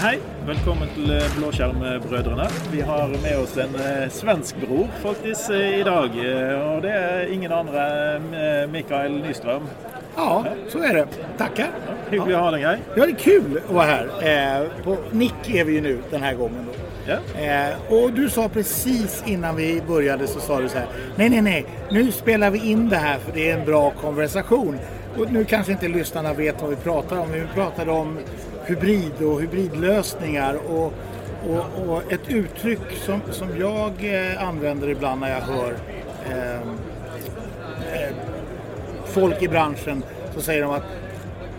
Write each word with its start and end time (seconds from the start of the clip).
Hej! 0.00 0.18
Välkommen 0.46 0.88
till 0.94 1.10
eh, 1.10 1.36
Blåskjermbrødrene. 1.38 2.48
Vi 2.72 2.80
har 2.80 3.08
med 3.08 3.38
oss 3.38 3.56
en 3.56 3.74
eh, 3.74 4.08
svensk 4.08 4.56
bror 4.56 4.88
faktiskt 5.02 5.50
eh, 5.50 5.80
idag. 5.80 6.10
Och 6.74 6.82
det 6.82 6.90
är 6.90 7.32
ingen 7.32 7.52
andra 7.52 8.12
än 8.14 8.34
eh, 8.34 8.70
Mikael 8.70 9.12
Nyström. 9.12 9.62
Ja, 10.16 10.44
så 10.68 10.78
är 10.78 10.94
det. 10.94 11.06
Tackar. 11.38 11.70
Hyggligt 12.10 12.36
att 12.36 12.42
ha 12.42 12.50
dig 12.50 12.62
här. 12.62 12.78
Ja, 12.94 13.06
det 13.06 13.12
är 13.12 13.16
kul 13.16 13.60
att 13.68 13.74
vara 13.74 13.86
här. 13.86 14.68
På 14.84 14.96
Nick 15.10 15.50
är 15.54 15.64
vi 15.64 15.72
ju 15.72 15.80
nu 15.80 15.98
den 16.10 16.22
här 16.22 16.34
gången. 16.34 16.66
Då. 16.66 16.72
Ja. 17.08 17.42
Eh, 17.42 18.02
och 18.02 18.12
du 18.12 18.30
sa 18.30 18.48
precis 18.48 19.22
innan 19.26 19.56
vi 19.56 19.82
började 19.88 20.26
så 20.26 20.40
sa 20.40 20.60
du 20.60 20.68
så 20.68 20.78
här. 20.78 20.86
Nej, 21.16 21.28
nej, 21.28 21.42
nej. 21.42 21.66
Nu 21.90 22.12
spelar 22.12 22.50
vi 22.50 22.70
in 22.70 22.88
det 22.88 22.96
här 22.96 23.18
för 23.18 23.32
det 23.32 23.50
är 23.50 23.58
en 23.58 23.64
bra 23.64 23.90
konversation. 23.90 24.78
Och 25.18 25.32
nu 25.32 25.44
kanske 25.44 25.72
inte 25.72 25.88
lyssnarna 25.88 26.32
vet 26.32 26.60
vad 26.60 26.70
vi 26.70 26.76
pratar 26.76 27.18
om. 27.18 27.32
Vi 27.32 27.42
pratade 27.54 27.90
om 27.90 28.18
hybrid 28.68 29.22
och 29.22 29.40
hybridlösningar 29.40 30.54
och, 30.54 30.92
och, 31.48 31.88
och 31.88 32.12
ett 32.12 32.28
uttryck 32.28 32.92
som, 33.04 33.20
som 33.30 33.48
jag 33.58 33.92
eh, 34.00 34.48
använder 34.48 34.88
ibland 34.88 35.20
när 35.20 35.30
jag 35.30 35.40
hör 35.40 35.74
eh, 36.30 36.60
eh, 37.94 38.14
folk 39.04 39.42
i 39.42 39.48
branschen 39.48 40.02
så 40.34 40.40
säger 40.40 40.62
de 40.62 40.70
att 40.70 40.84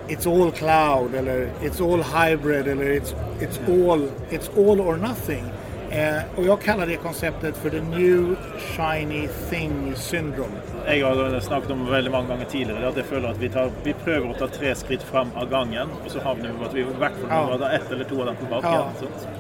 It's 0.07 0.43
all 0.43 0.51
cloud 0.51 1.15
eller 1.15 1.49
It's 1.61 1.93
all 1.93 2.03
hybrid 2.03 2.67
eller 2.67 2.85
It's, 2.85 3.13
it's, 3.39 3.89
all, 3.91 4.09
it's 4.29 4.49
all 4.57 4.81
or 4.81 4.97
nothing. 4.97 5.43
Eh, 5.91 6.21
och 6.35 6.43
jag 6.45 6.61
kallar 6.61 6.87
det 6.87 6.95
konceptet 6.95 7.57
för 7.57 7.69
the 7.69 7.81
new 7.81 8.35
shiny 8.75 9.27
thing 9.49 9.93
syndrome. 9.95 10.51
Jeg 10.87 11.05
har 11.05 11.39
snakket 11.39 11.71
om 11.71 11.85
veldig 11.91 12.11
mange 12.11 12.27
ganger 12.29 12.45
tidligere 12.45 12.87
at 12.87 12.97
jeg 12.97 13.05
føler 13.05 13.29
at 13.29 13.39
vi, 13.41 13.49
tar, 13.49 13.71
vi 13.83 13.93
prøver 14.03 14.29
å 14.29 14.35
ta 14.39 14.47
tre 14.53 14.75
skritt 14.75 15.03
fram 15.03 15.31
av 15.35 15.49
gangen, 15.49 15.89
og 16.05 16.11
så 16.13 16.21
havner 16.23 16.51
vi 16.51 16.57
på 16.59 16.65
at 16.69 16.75
vi 16.77 16.81
i 16.81 16.85
hvert 17.01 17.17
fall 17.21 17.29
Ja. 17.29 17.41
må 17.49 17.57
ta 17.57 17.71
ett 17.71 17.91
eller 17.91 18.05
to 18.05 18.19
av 18.19 18.25
dem 18.25 18.35
tilbake. 18.35 18.67
Ja. 18.67 18.91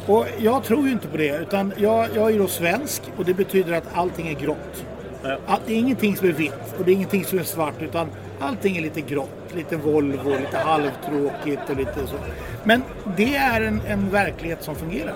Och 0.07 0.25
jag 0.39 0.63
tror 0.63 0.85
ju 0.87 0.91
inte 0.91 1.07
på 1.07 1.17
det 1.17 1.37
utan 1.37 1.73
jag, 1.77 2.07
jag 2.15 2.31
är 2.33 2.39
då 2.39 2.47
svensk 2.47 3.01
och 3.17 3.25
det 3.25 3.33
betyder 3.33 3.73
att 3.73 3.87
allting 3.93 4.27
är 4.27 4.33
grått. 4.39 4.85
Ja. 5.23 5.37
Att 5.47 5.61
det 5.67 5.73
är 5.73 5.77
ingenting 5.77 6.15
som 6.15 6.27
är 6.27 6.33
vitt 6.33 6.75
och 6.79 6.85
det 6.85 6.91
är 6.91 6.93
ingenting 6.93 7.25
som 7.25 7.39
är 7.39 7.43
svart 7.43 7.81
utan 7.81 8.07
allting 8.39 8.77
är 8.77 8.81
lite 8.81 9.01
grått. 9.01 9.29
Lite 9.55 9.75
Volvo, 9.77 10.29
lite 10.29 10.57
halvtråkigt 10.57 11.69
och 11.69 11.77
lite 11.77 12.07
så. 12.07 12.15
Men 12.63 12.83
det 13.17 13.35
är 13.35 13.61
en, 13.61 13.81
en 13.87 14.09
verklighet 14.09 14.63
som 14.63 14.75
fungerar. 14.75 15.13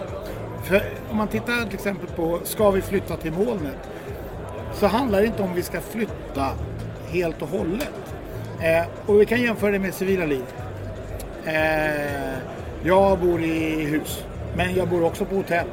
För 0.64 0.84
om 1.12 1.18
man 1.18 1.28
tittar 1.28 1.66
till 1.66 1.74
exempel 1.74 2.08
på, 2.16 2.40
ska 2.44 2.72
vi 2.72 2.82
flytta 2.82 3.18
till 3.18 3.32
molnet? 3.32 3.78
Så 4.74 4.88
handlar 4.88 5.22
det 5.22 5.28
inte 5.28 5.44
om 5.44 5.54
vi 5.56 5.64
ska 5.64 5.82
flytta 5.82 6.50
helt 7.08 7.42
och 7.42 7.48
hållet. 7.48 8.16
Eh, 8.62 8.86
och 9.06 9.22
vi 9.22 9.26
kan 9.26 9.42
jämföra 9.42 9.72
det 9.72 9.80
med 9.80 9.94
civila 9.94 10.26
liv. 10.26 10.44
Eh, 11.46 12.34
jag 12.84 13.20
bor 13.20 13.42
i 13.42 13.86
hus, 13.86 14.26
men 14.56 14.76
jag 14.76 14.88
bor 14.88 15.04
också 15.04 15.26
på 15.26 15.36
hotell. 15.36 15.68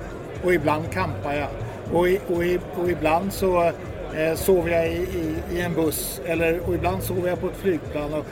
Och 0.44 0.54
ibland 0.54 0.92
campar 0.92 1.34
jag. 1.34 1.48
Och, 1.92 2.08
i, 2.08 2.20
och, 2.28 2.44
i, 2.44 2.58
och 2.76 2.90
ibland 2.90 3.32
så 3.32 3.62
eh, 4.16 4.34
sover 4.34 4.70
jag 4.70 4.88
i, 4.88 4.96
i, 4.96 5.56
i 5.56 5.60
en 5.60 5.74
buss. 5.74 6.20
Eller, 6.24 6.68
och 6.68 6.74
ibland 6.74 7.02
sover 7.02 7.28
jag 7.28 7.40
på 7.40 7.46
ett 7.46 7.56
flygplan. 7.56 8.14
Och 8.14 8.26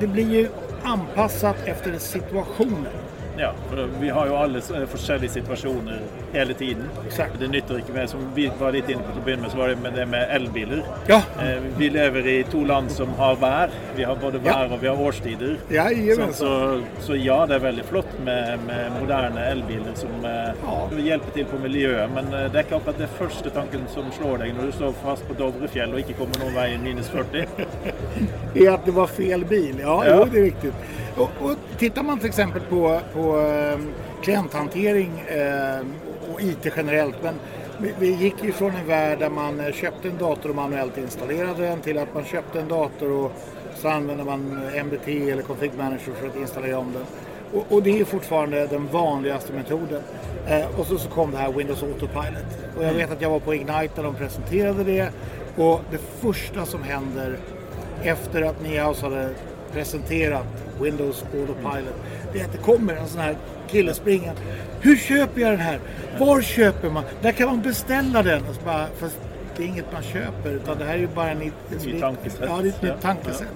det 0.00 0.06
blir 0.06 0.30
ju 0.30 0.48
anpassat 0.82 1.56
efter 1.64 1.98
situationen. 1.98 3.03
Ja, 3.38 3.52
for 3.68 3.88
vi 4.00 4.08
har 4.14 4.26
jo 4.30 4.36
alle 4.38 4.58
eh, 4.58 4.84
forskjellige 4.90 5.30
situasjoner 5.30 6.00
hele 6.32 6.54
tiden. 6.54 6.84
Exakt. 7.06 7.34
Det 7.40 7.48
nytter 7.50 7.78
ikke 7.80 7.92
med, 7.96 8.08
som 8.10 8.20
vi 8.34 8.44
var 8.60 8.72
litt 8.76 8.88
inne 8.92 9.02
på 9.02 9.10
til 9.14 9.22
å 9.22 9.24
begynne 9.26 9.42
med, 9.42 9.50
så 9.50 9.58
var 9.58 9.68
det 9.72 9.78
med 9.82 9.96
det 9.98 10.04
med 10.12 10.28
elbiler. 10.36 10.82
Ja. 11.10 11.20
Eh, 11.42 11.58
Vi 11.78 11.88
lever 11.90 12.26
i 12.30 12.36
to 12.50 12.62
land 12.64 12.90
som 12.94 13.10
har 13.18 13.34
vær. 13.42 13.70
Vi 13.96 14.04
har 14.06 14.16
både 14.22 14.38
Ja. 14.44 14.52
vær 14.60 14.72
og 14.76 14.80
vi 14.82 14.88
har 14.88 14.96
årstider. 15.02 15.56
Jajamensan. 15.70 16.32
Så, 16.34 16.52
så, 17.00 17.06
så 17.06 17.16
ja, 17.18 17.40
det 17.46 17.54
er 17.58 17.64
veldig 17.66 17.84
flott 17.90 18.14
med, 18.24 18.58
med 18.66 18.92
moderne 19.00 19.46
elbiler 19.50 19.94
som 19.98 20.14
eh, 20.24 20.54
Ja. 20.64 20.78
hjelper 21.10 21.30
til 21.34 21.44
på 21.50 21.58
miljøet. 21.62 22.10
Men 22.14 22.30
eh, 22.34 22.46
det 22.52 22.60
er 22.62 22.68
ikke 22.68 22.76
akkurat 22.80 22.98
det 23.02 23.10
første 23.18 23.50
tanken 23.50 23.88
som 23.94 24.10
slår 24.14 24.38
deg 24.44 24.54
når 24.54 24.70
du 24.70 24.72
står 24.78 24.94
fast 25.02 25.26
på 25.28 25.34
Dovrefjell 25.38 25.92
og 25.94 25.98
ikke 26.04 26.18
kommer 26.22 26.38
noen 26.44 26.54
vei 26.54 26.68
i 26.74 26.78
minus 26.78 27.08
40. 27.10 27.46
är 28.54 28.70
att 28.70 28.84
det 28.84 28.90
var 28.90 29.06
fel 29.06 29.44
bil. 29.44 29.74
Ja, 29.80 30.04
Ja. 30.06 30.16
Jo, 30.18 30.24
det 30.32 30.38
är 30.38 30.42
riktigt. 30.42 30.74
Och, 31.16 31.30
och 31.40 31.56
tittar 31.78 32.02
man 32.02 32.18
till 32.18 32.28
exempel 32.28 32.62
på, 32.62 33.00
på 33.12 33.36
ehm, 33.38 33.88
klienthantering 34.22 35.20
eh, 35.20 35.86
och 36.32 36.40
IT 36.42 36.72
generellt. 36.76 37.16
Men 37.22 37.34
vi, 37.78 37.94
vi 37.98 38.14
gick 38.14 38.44
ju 38.44 38.52
från 38.52 38.70
en 38.70 38.86
värld 38.86 39.18
där 39.18 39.30
man 39.30 39.60
eh, 39.60 39.72
köpte 39.72 40.08
en 40.08 40.18
dator 40.18 40.50
och 40.50 40.56
manuellt 40.56 40.98
installerade 40.98 41.62
den 41.62 41.80
till 41.80 41.98
att 41.98 42.14
man 42.14 42.24
köpte 42.24 42.60
en 42.60 42.68
dator 42.68 43.10
och 43.10 43.32
så 43.74 43.88
använder 43.88 44.24
man 44.24 44.60
eh, 44.74 44.84
MBT 44.84 45.08
eller 45.08 45.42
Config 45.42 45.70
Manager 45.76 46.12
för 46.12 46.26
att 46.26 46.36
installera 46.36 46.78
om 46.78 46.92
den. 46.92 47.04
Och, 47.52 47.72
och 47.72 47.82
det 47.82 48.00
är 48.00 48.04
fortfarande 48.04 48.66
den 48.66 48.86
vanligaste 48.86 49.52
metoden. 49.52 50.02
Eh, 50.46 50.80
och 50.80 50.86
så, 50.86 50.98
så 50.98 51.08
kom 51.08 51.30
det 51.30 51.36
här 51.36 51.52
Windows 51.52 51.82
Autopilot. 51.82 52.76
Och 52.76 52.84
jag 52.84 52.92
vet 52.92 53.10
att 53.12 53.20
jag 53.20 53.30
var 53.30 53.40
på 53.40 53.54
Ignite 53.54 53.90
när 53.96 54.02
de 54.02 54.14
presenterade 54.14 54.84
det. 54.84 55.10
Och 55.56 55.80
det 55.90 55.98
första 55.98 56.66
som 56.66 56.82
händer 56.82 57.38
efter 58.02 58.42
att 58.42 58.62
Niaus 58.62 59.02
hade 59.02 59.30
presenterat 59.72 60.63
Windows 60.80 61.24
Autopilot. 61.34 61.94
Det 62.32 62.40
är 62.40 62.44
att 62.44 62.52
det 62.52 62.58
kommer 62.58 62.94
en 62.94 63.08
sån 63.08 63.20
här 63.20 63.36
kille 63.68 63.94
springa. 63.94 64.32
Hur 64.80 64.96
köper 64.96 65.40
jag 65.40 65.50
den 65.50 65.60
här? 65.60 65.80
Var 66.18 66.40
köper 66.40 66.90
man? 66.90 67.04
Där 67.22 67.32
kan 67.32 67.46
man 67.46 67.62
beställa 67.62 68.22
den. 68.22 68.42
Och 68.48 68.54
så 68.54 68.60
bara, 68.64 68.86
fast 68.98 69.18
det 69.56 69.62
är 69.62 69.66
inget 69.66 69.92
man 69.92 70.02
köper 70.02 70.50
utan 70.50 70.78
det 70.78 70.84
här 70.84 70.94
är 70.94 70.98
ju 70.98 71.08
bara 71.14 71.30
en, 71.30 71.42
ett 71.42 71.84
Ny 71.86 72.00
tankesätt. 72.00 72.40
Ja, 72.48 72.58
det 72.62 72.68
är 72.68 72.72
ett 72.72 72.82
nytt 72.82 72.92
Ja, 72.92 72.96
tankesätt. 73.02 73.48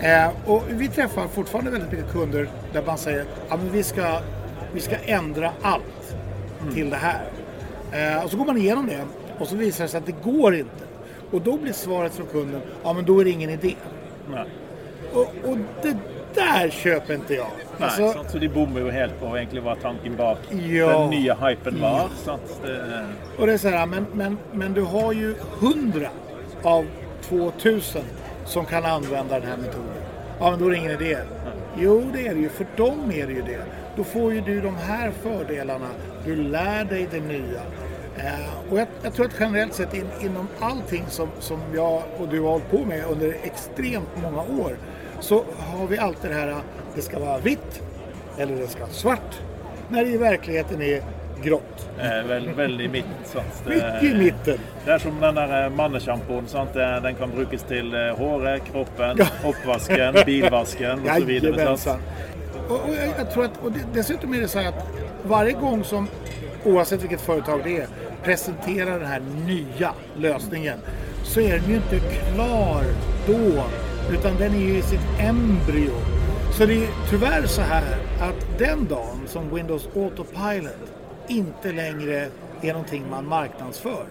Eh, 0.00 0.30
och 0.46 0.62
vi 0.68 0.88
träffar 0.88 1.28
fortfarande 1.28 1.70
väldigt 1.70 1.90
mycket 1.92 2.12
kunder 2.12 2.48
där 2.72 2.82
man 2.86 2.98
säger 2.98 3.24
att 3.48 3.60
vi, 3.72 3.82
ska, 3.82 4.20
vi 4.72 4.80
ska 4.80 4.96
ändra 4.96 5.52
allt 5.62 6.16
till 6.74 6.90
det 6.90 6.96
här. 6.96 7.22
Eh, 7.92 8.24
och 8.24 8.30
så 8.30 8.36
går 8.36 8.44
man 8.44 8.56
igenom 8.56 8.86
det 8.86 9.04
och 9.38 9.48
så 9.48 9.56
visar 9.56 9.84
det 9.84 9.90
sig 9.90 9.98
att 9.98 10.06
det 10.06 10.22
går 10.24 10.54
inte. 10.54 10.84
Och 11.30 11.40
då 11.40 11.56
blir 11.56 11.72
svaret 11.72 12.14
från 12.14 12.26
kunden, 12.26 12.60
ja 12.82 12.92
men 12.92 13.04
då 13.04 13.20
är 13.20 13.24
det 13.24 13.30
ingen 13.30 13.50
idé. 13.50 13.74
Nei. 14.30 14.44
Och, 15.12 15.50
och 15.50 15.58
det 15.82 15.96
där 16.34 16.70
köper 16.70 17.14
inte 17.14 17.34
jag. 17.34 17.46
Nei, 17.78 17.84
Alltså, 17.88 18.12
sant? 18.12 18.30
Så 18.30 18.38
de 18.38 18.48
bommer 18.48 18.80
jo 18.80 18.90
helt 18.90 19.20
på 19.20 19.36
egentlig 19.38 19.60
hva 19.62 19.74
tanken 19.82 20.16
bak 20.16 20.38
Ja. 20.50 20.98
den 20.98 21.10
nye 21.10 21.34
hypen 21.34 21.80
var. 21.80 22.08
Sant? 22.24 22.60
Det, 22.64 23.06
och 23.38 23.46
det 23.46 23.52
är 23.52 23.58
så 23.58 23.68
här, 23.68 23.86
men, 23.86 24.06
men, 24.12 24.38
men 24.52 24.72
du 24.72 24.82
har 24.82 25.12
ju 25.12 25.34
hundra 25.60 26.08
av 26.62 26.86
2000 27.28 28.02
som 28.44 28.64
kan 28.64 28.84
använda 28.84 29.40
den 29.40 29.48
här 29.48 29.56
metoden. 29.56 30.02
Ja, 30.40 30.50
men 30.50 30.58
då 30.60 30.66
är 30.66 30.70
det 30.70 30.76
ingen 30.76 30.90
idé. 31.02 31.18
Jo, 31.78 32.02
det 32.12 32.26
är 32.26 32.34
det 32.34 32.40
ju. 32.40 32.48
För 32.48 32.66
dem 32.76 33.10
är 33.14 33.26
det 33.26 33.32
ju 33.32 33.42
det. 33.42 33.62
Då 33.96 34.04
får 34.04 34.32
ju 34.32 34.40
du 34.40 34.60
de 34.60 34.76
här 34.76 35.10
fördelarna. 35.22 35.88
Du 36.24 36.36
lär 36.36 36.84
dig 36.84 37.08
det 37.10 37.20
nya. 37.20 37.62
Eh, 38.16 38.70
och 38.72 38.78
jag, 38.78 38.86
jag 39.02 39.14
tror 39.14 39.26
att 39.26 39.32
generellt 39.40 39.74
sett 39.74 39.94
in, 39.94 40.06
inom 40.20 40.48
allting 40.60 41.04
som, 41.08 41.28
som 41.38 41.60
jag 41.74 42.02
och 42.18 42.28
du 42.28 42.40
har 42.40 42.50
hållit 42.50 42.70
på 42.70 42.84
med 42.84 43.04
under 43.10 43.36
extremt 43.42 44.08
många 44.22 44.42
år 44.42 44.76
så 45.22 45.44
har 45.58 45.86
vi 45.86 45.98
alltid 45.98 46.30
det 46.30 46.36
här 46.36 46.56
det 46.94 47.02
ska 47.02 47.18
vara 47.18 47.38
vitt 47.38 47.82
eller 48.38 48.56
det 48.56 48.68
ska 48.68 48.80
vara 48.80 48.90
svart. 48.90 49.38
När 49.88 50.04
det 50.04 50.10
i 50.10 50.16
verkligheten 50.16 50.82
är 50.82 51.02
grått. 51.42 51.88
er 52.00 52.22
vel, 52.28 52.48
veldig 52.54 52.90
midt. 52.90 53.04
Sant? 53.24 53.62
Mycket 53.66 54.02
i 54.02 54.14
mitten. 54.14 54.58
det 54.84 54.90
er 54.92 54.98
som 54.98 55.20
den 55.20 55.34
der 55.34 55.64
eh, 55.64 55.70
mannesjampoen. 55.70 56.46
Det- 56.74 57.00
Den 57.02 57.14
kan 57.14 57.30
brukes 57.30 57.62
til 57.62 57.94
eh, 57.94 58.16
håret, 58.18 58.62
kroppen, 58.72 59.18
oppvasken, 59.44 60.14
bilvasken 60.26 61.00
osv. 61.00 61.30
Jajamensan. 61.30 61.98
Och, 62.68 62.74
och 62.88 62.94
jag, 62.94 63.08
jag 63.18 63.30
tror 63.32 63.44
att, 63.44 63.56
och 63.64 63.72
det, 63.72 63.80
dessutom 63.94 64.34
är 64.34 64.40
det 64.40 64.48
så 64.48 64.58
här 64.58 64.68
att 64.68 64.86
varje 65.22 65.52
gång 65.52 65.84
som, 65.84 66.08
oavsett 66.64 67.02
vilket 67.02 67.20
företag 67.20 67.60
det 67.64 67.76
är, 67.76 67.86
presenterar 68.24 68.98
den 68.98 69.08
här 69.08 69.22
nya 69.46 69.92
lösningen 70.16 70.78
så 71.24 71.40
är 71.40 71.58
den 71.58 71.68
ju 71.68 71.74
inte 71.76 71.98
klar 71.98 72.82
då, 73.26 73.64
utan 74.10 74.36
den 74.38 74.54
är 74.54 74.58
ju 74.58 74.78
i 74.78 74.82
sitt 74.82 75.00
embryo. 75.20 75.92
Så 76.52 76.66
det 76.66 76.84
är 76.84 76.88
tyvärr 77.10 77.46
så 77.46 77.60
här 77.62 77.82
att 78.20 78.58
den 78.58 78.86
dagen 78.88 79.20
som 79.26 79.54
Windows 79.54 79.88
Autopilot 79.96 80.92
inte 81.28 81.72
längre 81.72 82.26
är 82.62 82.72
någonting 82.72 83.04
man 83.10 83.26
marknadsför. 83.28 84.04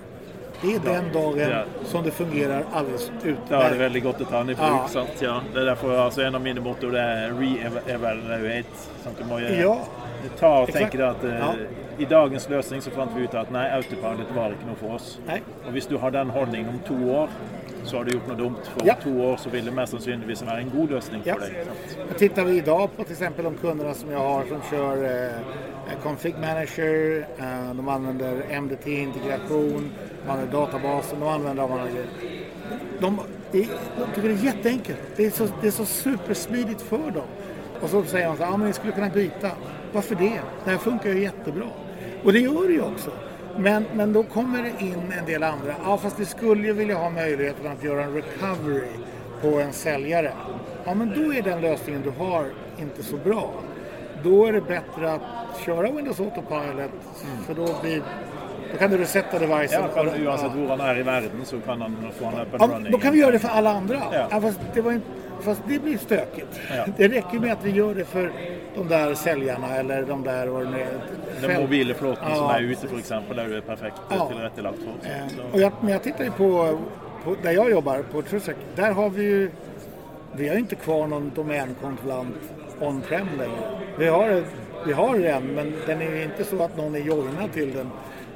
Det 0.61 0.75
är 0.75 0.79
den 0.79 1.13
dagen 1.13 1.49
Ja. 1.49 1.63
som 1.85 2.03
det 2.03 2.11
fungerar 2.11 2.63
alldeles 2.73 3.07
Da 3.07 3.13
er 3.13 3.21
det 3.23 3.29
utmärkt. 3.31 3.75
veldig 3.79 4.03
godt 4.03 4.21
å 4.21 4.25
ta 4.25 4.37
den 4.37 4.49
i 4.49 4.55
bruk. 4.55 4.67
Ja. 4.93 5.05
Ja. 5.19 5.41
Det 5.53 5.59
er 5.61 5.65
derfor 5.65 5.97
altså, 5.97 6.21
en 6.21 6.35
av 6.35 6.41
mine 6.41 6.59
motto 6.61 6.89
det 6.91 6.99
er 6.99 7.31
re-evaluate. 7.39 8.65
Du 9.17 9.23
må 9.25 9.39
gjøre- 9.39 9.61
Ja. 9.61 9.77
ta 10.39 10.47
og 10.47 10.69
Exakt. 10.69 10.83
tenke 10.91 10.97
deg 10.97 11.07
at 11.09 11.23
eh, 11.23 11.39
Ja. 11.39 11.53
i 11.97 12.05
dagens 12.05 12.49
løsning 12.49 12.81
så 12.81 12.91
fant 12.91 13.11
vi 13.15 13.23
ut 13.23 13.33
at 13.35 13.51
nei, 13.51 13.67
autopilot 13.69 14.35
var 14.35 14.49
ikke 14.49 14.65
noe 14.67 14.75
for 14.75 14.93
oss. 14.95 15.17
Nej. 15.27 15.41
Og 15.65 15.71
hvis 15.71 15.85
du 15.87 15.97
har 15.97 16.09
den 16.11 16.29
holdningen 16.29 16.69
om 16.69 16.79
to 16.87 17.11
år, 17.11 17.29
så 17.83 17.97
har 17.97 18.03
du 18.03 18.11
gjort 18.11 18.27
noe 18.27 18.37
dumt. 18.37 18.55
For 18.77 18.85
Ja. 18.87 18.95
to 19.03 19.09
år 19.21 19.37
så 19.37 19.49
vil 19.49 19.65
det 19.65 19.71
mest 19.73 19.91
sannsynligvis 19.91 20.41
være 20.45 20.61
en 20.61 20.69
god 20.69 20.89
løsning 20.89 21.21
Ja. 21.25 21.35
deg. 21.39 21.53
sant? 21.65 21.97
Jag 22.09 22.17
tittar 22.17 22.45
vi 22.45 22.57
idag 22.57 22.89
på 22.97 23.03
till 23.03 23.11
exempel 23.11 23.43
de 23.45 23.55
kunderna 23.57 23.93
som 23.93 24.11
jag 24.11 24.19
har 24.19 24.45
som 24.45 24.61
kör 24.71 25.03
eh, 25.03 25.97
Config 26.03 26.35
Manager, 26.41 27.25
eh, 27.39 27.73
de 27.73 27.87
använder 27.89 28.43
MDT-integration, 28.61 29.89
de 30.25 30.31
använder 30.31 30.53
databasen, 30.53 31.19
de 31.19 31.29
använder 31.29 31.63
av 31.63 31.71
andra 31.71 31.85
grejer. 31.89 32.05
De, 32.99 33.19
det, 33.51 33.57
de 33.97 34.05
tycker 34.15 34.29
det 34.29 34.35
är 34.35 34.45
jätteenkelt. 34.45 34.99
Det 35.15 35.25
är 35.25 35.29
så, 35.31 35.47
det 35.61 35.67
är 35.67 35.71
så 35.71 35.85
supersmidigt 35.85 36.81
för 36.81 36.97
dem. 37.11 37.27
Och 37.81 37.89
så 37.89 38.03
säger 38.03 38.27
man 38.27 38.37
så 38.37 38.43
här, 38.43 38.51
ja 38.51 38.57
men 38.57 38.67
ni 38.67 38.73
skulle 38.73 38.93
kunna 38.93 39.09
byta. 39.09 39.51
Varför 39.93 40.15
det? 40.15 40.39
Det 40.65 40.71
här 40.71 40.77
funkar 40.77 41.09
ju 41.09 41.21
jättebra. 41.21 41.65
Och 42.23 42.33
det 42.33 42.39
gör 42.39 42.67
det 42.67 42.73
ju 42.73 42.81
också. 42.81 43.11
Men, 43.57 43.85
men 43.93 44.13
då 44.13 44.23
kommer 44.23 44.63
det 44.63 44.85
in 44.85 45.13
en 45.19 45.25
del 45.25 45.43
andra. 45.43 45.75
Ja, 45.83 45.97
fast 45.97 46.19
vi 46.19 46.25
skulle 46.25 46.67
ju 46.67 46.73
vilja 46.73 46.97
ha 46.97 47.09
möjligheten 47.09 47.71
att 47.71 47.83
göra 47.83 48.03
en 48.03 48.13
recovery 48.13 48.87
på 49.41 49.47
en 49.47 49.73
säljare. 49.73 50.31
Ja, 50.85 50.93
men 50.93 51.09
då 51.09 51.33
är 51.33 51.41
den 51.41 51.61
lösningen 51.61 52.01
du 52.01 52.09
har 52.09 52.45
inte 52.79 53.03
så 53.03 53.17
bra. 53.17 53.53
Då 54.23 54.45
är 54.45 54.53
det 54.53 54.61
bättre 54.61 55.13
att 55.13 55.21
köra 55.65 55.91
Windows 55.91 56.19
Autopilot 56.19 56.77
mm. 56.77 57.43
för 57.45 57.53
då 57.53 57.67
blir 57.81 58.03
då 58.71 58.77
kan 58.77 58.91
du 58.91 58.97
resetta 58.97 59.39
devicen. 59.39 59.81
Ja, 59.95 60.01
oavsett 60.01 60.55
var 60.55 60.77
han 60.77 60.79
är 60.79 60.99
i 60.99 61.03
världen 61.03 61.29
så 61.43 61.59
kan 61.59 61.81
han 61.81 61.95
få 62.19 62.25
en 62.25 62.33
and 62.33 62.47
ja, 62.59 62.67
running. 62.67 62.91
Då 62.91 62.97
kan 62.97 63.13
vi 63.13 63.19
göra 63.19 63.31
det 63.31 63.39
för 63.39 63.49
alla 63.49 63.71
andra. 63.71 64.01
Ja. 64.11 64.27
Ja, 64.31 64.41
fast, 64.41 64.59
det 64.73 64.81
var 64.81 64.91
inte, 64.91 65.07
fast 65.41 65.61
det 65.67 65.79
blir 65.79 65.97
stökigt. 65.97 66.59
Ja. 66.69 66.85
Det 66.97 67.07
räcker 67.07 67.39
med 67.39 67.53
att 67.53 67.65
vi 67.65 67.71
gör 67.71 67.95
det 67.95 68.05
för 68.05 68.31
de 68.75 68.87
där 68.87 69.13
säljarna 69.13 69.75
eller 69.75 70.03
de 70.03 70.23
där 70.23 70.47
vad 70.47 70.73
det 70.73 70.87
Den 71.41 71.61
mobila 71.61 71.93
flåten 71.93 72.25
ja. 72.29 72.35
som 72.35 72.49
är 72.49 72.61
ute 72.61 72.87
till 72.87 72.99
exempel, 72.99 73.37
där 73.37 73.43
är 73.43 73.49
det 73.49 73.61
perfekt 73.61 73.95
ja. 74.09 74.29
tillrättalagt 74.29 74.77
för. 74.77 75.09
Eh, 75.09 75.53
och 75.53 75.61
jag, 75.61 75.71
men 75.81 75.89
jag 75.91 76.03
tittar 76.03 76.23
ju 76.23 76.31
på, 76.31 76.79
på, 77.23 77.35
där 77.43 77.51
jag 77.51 77.71
jobbar, 77.71 78.03
på 78.11 78.21
Trusek, 78.21 78.55
där 78.75 78.91
har 78.91 79.09
vi 79.09 79.23
ju 79.23 79.51
vi 80.33 80.47
har 80.47 80.55
inte 80.55 80.75
kvar 80.75 81.07
någon 81.07 81.31
domänkontrollant 81.35 82.35
on-prem 82.79 83.27
längre. 83.37 83.79
Vi 83.97 84.07
har, 84.07 84.43
vi 84.85 84.93
har 84.93 85.17
den, 85.17 85.47
men 85.47 85.73
den 85.87 86.01
är 86.01 86.15
ju 86.15 86.23
inte 86.23 86.43
så 86.43 86.63
att 86.63 86.77
någon 86.77 86.95
är 86.95 86.99
joinad 86.99 87.53
till 87.53 87.73
den. 87.73 87.89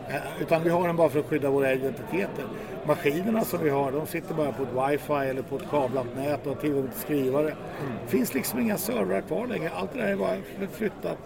Eh, 0.10 0.42
utan 0.42 0.63
vi 0.63 0.69
har 0.69 0.88
den 0.88 0.96
bara 0.96 1.10
för 1.10 1.19
att 1.19 1.25
skydda 1.25 1.50
våra 1.50 1.74
identiteter. 1.74 2.46
Maskinerna 2.88 3.42
som 3.42 3.63
vi 3.63 3.69
har, 3.69 3.92
de 3.92 4.07
sitter 4.07 4.34
bara 4.34 4.52
på 4.52 4.63
ett 4.63 4.92
wifi 4.92 5.30
eller 5.30 5.42
på 5.42 5.56
ett 5.56 5.69
kablat 5.69 6.06
nät 6.16 6.48
och 6.48 6.54
har 6.54 6.62
tillgång 6.62 6.88
till 6.88 7.00
skrivare. 7.00 7.56
Det 8.04 8.12
finns 8.12 8.34
liksom 8.34 8.60
inga 8.60 8.78
servrar 8.78 9.22
kvar 9.22 9.48
längre. 9.48 9.72
Allt 9.75 9.94
det 9.94 10.00
där 10.00 10.07
är 10.07 10.16
bara 10.16 10.38
flyttat. 10.72 11.18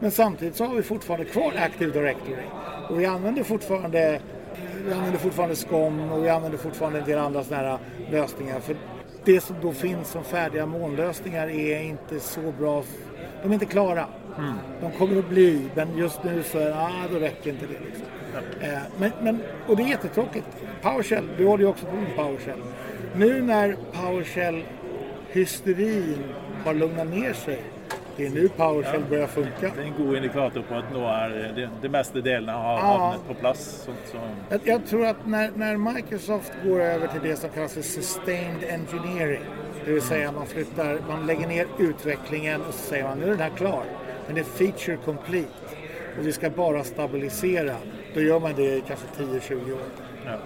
Men 0.00 0.10
samtidigt 0.10 0.56
så 0.56 0.64
har 0.64 0.74
vi 0.74 0.82
fortfarande 0.82 1.24
kvar 1.24 1.52
Active 1.56 1.92
Directory. 1.92 2.44
Och 2.88 3.00
vi 3.00 3.06
använder 3.06 3.42
fortfarande 3.42 4.20
vi 4.86 4.92
använder 4.92 5.18
fortfarande 5.18 5.56
SCOM 5.56 6.12
och 6.12 6.24
vi 6.24 6.28
använder 6.28 6.58
fortfarande 6.58 6.98
en 6.98 7.04
del 7.04 7.18
andra 7.18 7.44
sådana 7.44 7.68
här 7.68 7.78
lösningar. 8.10 8.60
För 8.60 8.76
det 9.24 9.40
som 9.40 9.56
då 9.62 9.72
finns 9.72 10.08
som 10.08 10.24
färdiga 10.24 10.66
molnlösningar 10.66 11.48
är 11.50 11.82
inte 11.82 12.20
så 12.20 12.52
bra. 12.58 12.84
De 13.42 13.48
är 13.48 13.54
inte 13.54 13.66
klara. 13.66 14.06
Mm. 14.38 14.54
De 14.80 14.92
kommer 14.92 15.18
att 15.18 15.28
bli, 15.28 15.68
men 15.74 15.98
just 15.98 16.24
nu 16.24 16.42
så 16.42 16.58
ah, 16.58 17.08
då 17.12 17.18
räcker 17.18 17.50
inte 17.50 17.66
det. 17.66 17.80
Liksom. 17.84 18.06
Ja. 18.32 18.38
Eh, 18.66 18.78
men, 18.98 19.10
men, 19.22 19.42
och 19.66 19.76
det 19.76 19.82
är 19.82 19.86
jättetråkigt. 19.86 20.46
PowerShell, 20.82 21.28
du 21.36 21.46
håller 21.46 21.64
ju 21.64 21.70
också 21.70 21.86
på 21.86 21.96
med 21.96 22.16
PowerShell. 22.16 22.58
Nu 23.16 23.42
när 23.42 23.76
PowerShell-hysterin 23.92 26.18
har 26.64 26.74
lugnat 26.74 27.06
ner 27.06 27.32
sig 27.32 27.62
det 28.16 28.26
är 28.26 28.30
nu 28.30 28.48
PowerShell 28.48 29.00
ja, 29.00 29.06
börjar 29.08 29.26
funka. 29.26 29.72
Det 29.76 29.80
är 29.80 29.84
en 29.84 30.06
god 30.06 30.16
indikator 30.16 30.62
på 30.62 30.74
att 30.74 30.92
nu 30.92 30.98
är 30.98 31.52
det, 31.56 31.70
det 31.82 31.88
mesta 31.88 32.20
delarna 32.20 32.58
har 32.58 32.78
ja. 32.78 33.14
på 33.28 33.34
plats. 33.34 33.86
Så, 33.86 33.92
så. 34.12 34.18
Jag, 34.48 34.60
jag, 34.64 34.86
tror 34.86 35.06
att 35.06 35.26
när, 35.26 35.50
när, 35.54 35.76
Microsoft 35.76 36.52
går 36.64 36.80
över 36.80 37.06
till 37.06 37.20
det 37.22 37.36
som 37.36 37.50
kallas 37.50 37.74
för 37.74 37.82
Sustained 37.82 38.64
Engineering, 38.68 39.42
det 39.84 39.92
vill 39.92 40.02
säga 40.02 40.32
man 40.32 40.46
flyttar, 40.46 40.98
man 41.08 41.26
lägger 41.26 41.46
ner 41.46 41.66
utvecklingen 41.78 42.60
och 42.60 42.74
så 42.74 42.88
säger 42.88 43.04
man 43.04 43.18
nu 43.18 43.24
är 43.24 43.30
den 43.30 43.40
här 43.40 43.52
klar. 43.56 43.84
Den 44.26 44.36
är 44.36 44.42
feature 44.42 44.96
complete 45.04 45.48
och 46.18 46.26
vi 46.26 46.32
ska 46.32 46.50
bara 46.50 46.84
stabilisera. 46.84 47.76
Då 48.14 48.20
gör 48.20 48.40
man 48.40 48.52
det 48.56 48.76
i 48.76 48.82
kanske 48.86 49.06
10-20 49.18 49.72
år. 49.72 49.78
Ja. 50.26 50.38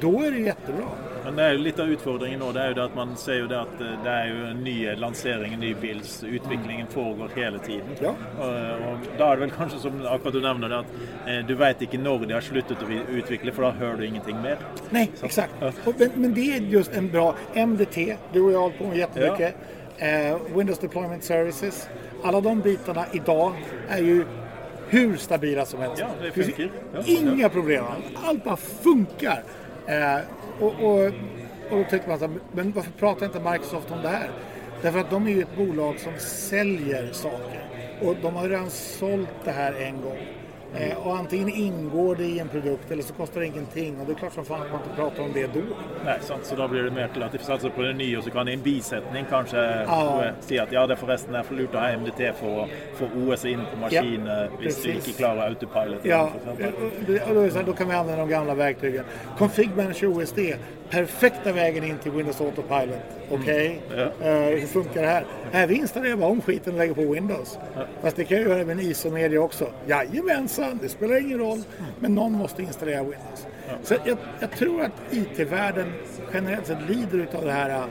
Då 0.00 0.22
är 0.22 0.30
det 0.30 0.38
jättebra. 0.38 0.84
Men 1.24 1.36
det 1.36 1.42
är 1.42 1.54
lite 1.58 1.82
av 1.82 1.88
utfordringen 1.88 2.40
då, 2.40 2.52
det 2.52 2.60
är 2.60 2.68
ju 2.68 2.74
det 2.74 2.84
att 2.84 2.94
man 2.94 3.16
säger 3.16 3.44
det 3.44 3.60
att 3.60 3.80
eh, 3.80 3.86
det 4.04 4.10
är 4.10 4.26
ju 4.26 4.46
en 4.46 4.64
ny 4.64 4.94
lansering, 4.94 5.52
en 5.54 5.60
ny 5.60 5.74
bil, 5.74 6.02
utvecklingen 6.22 6.86
pågår 6.94 7.30
hela 7.34 7.58
tiden. 7.58 7.86
Ja. 8.00 8.14
Och, 8.38 8.92
och 8.92 8.98
då 9.18 9.24
är 9.24 9.30
det 9.30 9.36
väl 9.36 9.50
kanske 9.50 9.78
som 9.78 10.06
akkurat 10.06 10.32
du 10.32 10.40
nämnde 10.40 10.78
att 10.78 10.86
eh, 11.26 11.46
du 11.46 11.54
vet 11.54 11.82
inte 11.82 11.98
när 11.98 12.18
de 12.18 12.32
har 12.32 12.40
slutat 12.40 12.82
att 12.82 13.10
utveckla 13.10 13.52
för 13.52 13.62
då 13.62 13.70
hör 13.70 13.96
du 13.96 14.06
ingenting 14.06 14.42
mer. 14.42 14.58
Nej, 14.90 15.10
Så. 15.14 15.26
exakt. 15.26 15.52
Ja. 15.60 15.72
Men, 15.98 16.10
men, 16.14 16.34
det 16.34 16.40
är 16.40 16.60
just 16.60 16.92
en 16.92 17.10
bra 17.10 17.34
MDT, 17.54 18.16
du 18.32 18.40
och 18.40 18.52
jag 18.52 18.56
har 18.56 18.62
hållit 18.62 18.78
på 18.78 18.84
med 18.84 18.96
jättemycket. 18.96 19.54
Ja. 19.58 19.76
Eh, 19.98 20.38
Windows 20.56 20.78
Deployment 20.78 21.24
Services. 21.24 21.88
Alla 22.22 22.40
de 22.40 22.60
bitarna 22.60 23.06
idag 23.12 23.52
är 23.88 23.98
ju 23.98 24.24
hur 24.88 25.16
stabila 25.16 25.66
som 25.66 25.80
helst. 25.80 25.98
Ja, 25.98 26.08
det 26.22 26.44
funkar. 26.44 26.70
Ja, 26.94 27.02
Inga 27.06 27.48
problem. 27.48 27.84
Allt 28.14 28.44
bara 28.44 28.56
funkar. 28.56 29.42
Eh, 29.86 30.18
och, 30.60 30.74
och, 30.80 31.04
och 31.70 31.78
då 31.78 31.84
tycker 31.90 32.08
man 32.08 32.18
så 32.18 32.26
här, 32.26 32.34
men 32.52 32.72
varför 32.72 32.90
pratar 32.90 33.26
inte 33.26 33.40
Microsoft 33.40 33.90
om 33.90 34.02
det 34.02 34.08
här? 34.08 34.30
Därför 34.82 34.98
att 34.98 35.10
de 35.10 35.26
är 35.26 35.30
ju 35.30 35.42
ett 35.42 35.56
bolag 35.56 35.98
som 36.00 36.12
säljer 36.18 37.12
saker. 37.12 37.64
Och 38.02 38.16
de 38.22 38.34
har 38.34 38.48
redan 38.48 38.70
sålt 38.70 39.28
det 39.44 39.50
här 39.50 39.72
en 39.72 40.00
gång. 40.00 40.18
Eh, 40.74 41.06
och 41.06 41.16
antingen 41.16 41.48
ingår 41.48 42.16
det 42.16 42.24
i 42.24 42.38
en 42.38 42.48
produkt 42.48 42.90
eller 42.90 43.02
så 43.02 43.14
kostar 43.14 43.40
det 43.40 43.46
ingenting. 43.46 44.00
Och 44.00 44.06
det 44.06 44.12
är 44.12 44.16
klart 44.16 44.32
som 44.32 44.44
fan 44.44 44.62
att 44.62 44.70
man 44.70 44.80
inte 44.82 44.96
pratar 44.96 45.22
om 45.22 45.32
det 45.32 45.46
då. 45.46 45.60
Nej, 46.04 46.18
sant. 46.20 46.44
Så 46.44 46.56
då 46.56 46.68
blir 46.68 46.82
det 46.82 46.90
mer 46.90 47.08
till 47.08 47.22
att 47.22 47.32
det 47.32 47.38
satsar 47.38 47.68
på 47.68 47.82
det 47.82 47.92
nya 47.92 48.18
och 48.18 48.24
så 48.24 48.30
kan 48.30 48.48
en 48.48 48.62
bisättning 48.62 49.24
kanske 49.30 49.56
ja. 49.56 50.24
säga 50.40 50.62
att 50.62 50.72
ja, 50.72 50.86
det 50.86 50.94
är 50.94 50.96
förresten 50.96 51.34
är 51.34 51.42
för 51.42 51.54
lurt 51.54 51.74
att 51.74 51.80
ha 51.80 51.96
MDT 51.96 52.16
för 52.16 52.62
att 52.62 52.68
få 52.94 53.04
OS 53.16 53.44
in 53.44 53.60
på 53.74 53.80
maskin 53.80 54.26
ja, 54.26 54.46
hvis 54.60 54.82
du 54.82 54.92
inte 54.92 55.10
klarar 55.10 55.48
autopilot. 55.48 56.00
Ja, 56.02 56.30
och 56.44 56.56
då, 57.06 57.62
då 57.66 57.72
kan 57.72 57.88
vi 57.88 57.94
använda 57.94 58.20
de 58.20 58.28
gamla 58.28 58.54
verktygen. 58.54 59.04
Config 59.38 59.70
Manager 59.76 60.06
OSD 60.06 60.38
perfekta 60.90 61.52
vägen 61.52 61.84
in 61.84 61.98
till 61.98 62.12
Windows 62.12 62.40
Autopilot. 62.40 62.98
Okej, 63.30 63.80
okay? 63.90 64.00
mm. 64.00 64.12
ja. 64.20 64.50
uh, 64.50 64.60
hur 64.60 64.66
funkar 64.66 65.02
det 65.02 65.08
här? 65.08 65.24
Här 65.52 65.66
vi 65.66 65.74
installerar 65.74 66.16
bara 66.16 66.30
om 66.30 66.40
skiten 66.40 66.72
och 66.72 66.78
lägger 66.78 66.94
på 66.94 67.12
Windows. 67.12 67.58
Ja. 67.74 67.84
Fast 68.02 68.16
det 68.16 68.24
kan 68.24 68.38
jag 68.38 68.48
göra 68.48 68.64
med 68.64 68.70
en 68.70 68.80
ISO-media 68.80 69.40
också. 69.40 69.72
Jajamensan, 69.86 70.78
det 70.82 70.88
spelar 70.88 71.20
ingen 71.20 71.38
roll. 71.38 71.62
Mm. 71.78 71.90
Men 72.00 72.14
någon 72.14 72.32
måste 72.32 72.62
installera 72.62 73.02
Windows. 73.02 73.46
Ja. 73.68 73.74
Så 73.82 73.94
jag, 74.04 74.18
jag, 74.40 74.50
tror 74.50 74.82
att 74.82 74.92
IT-världen 75.10 75.92
generellt 76.32 76.66
sett 76.66 76.88
lider 76.88 77.26
av 77.34 77.44
det 77.44 77.52
här 77.52 77.70
eh, 77.70 77.84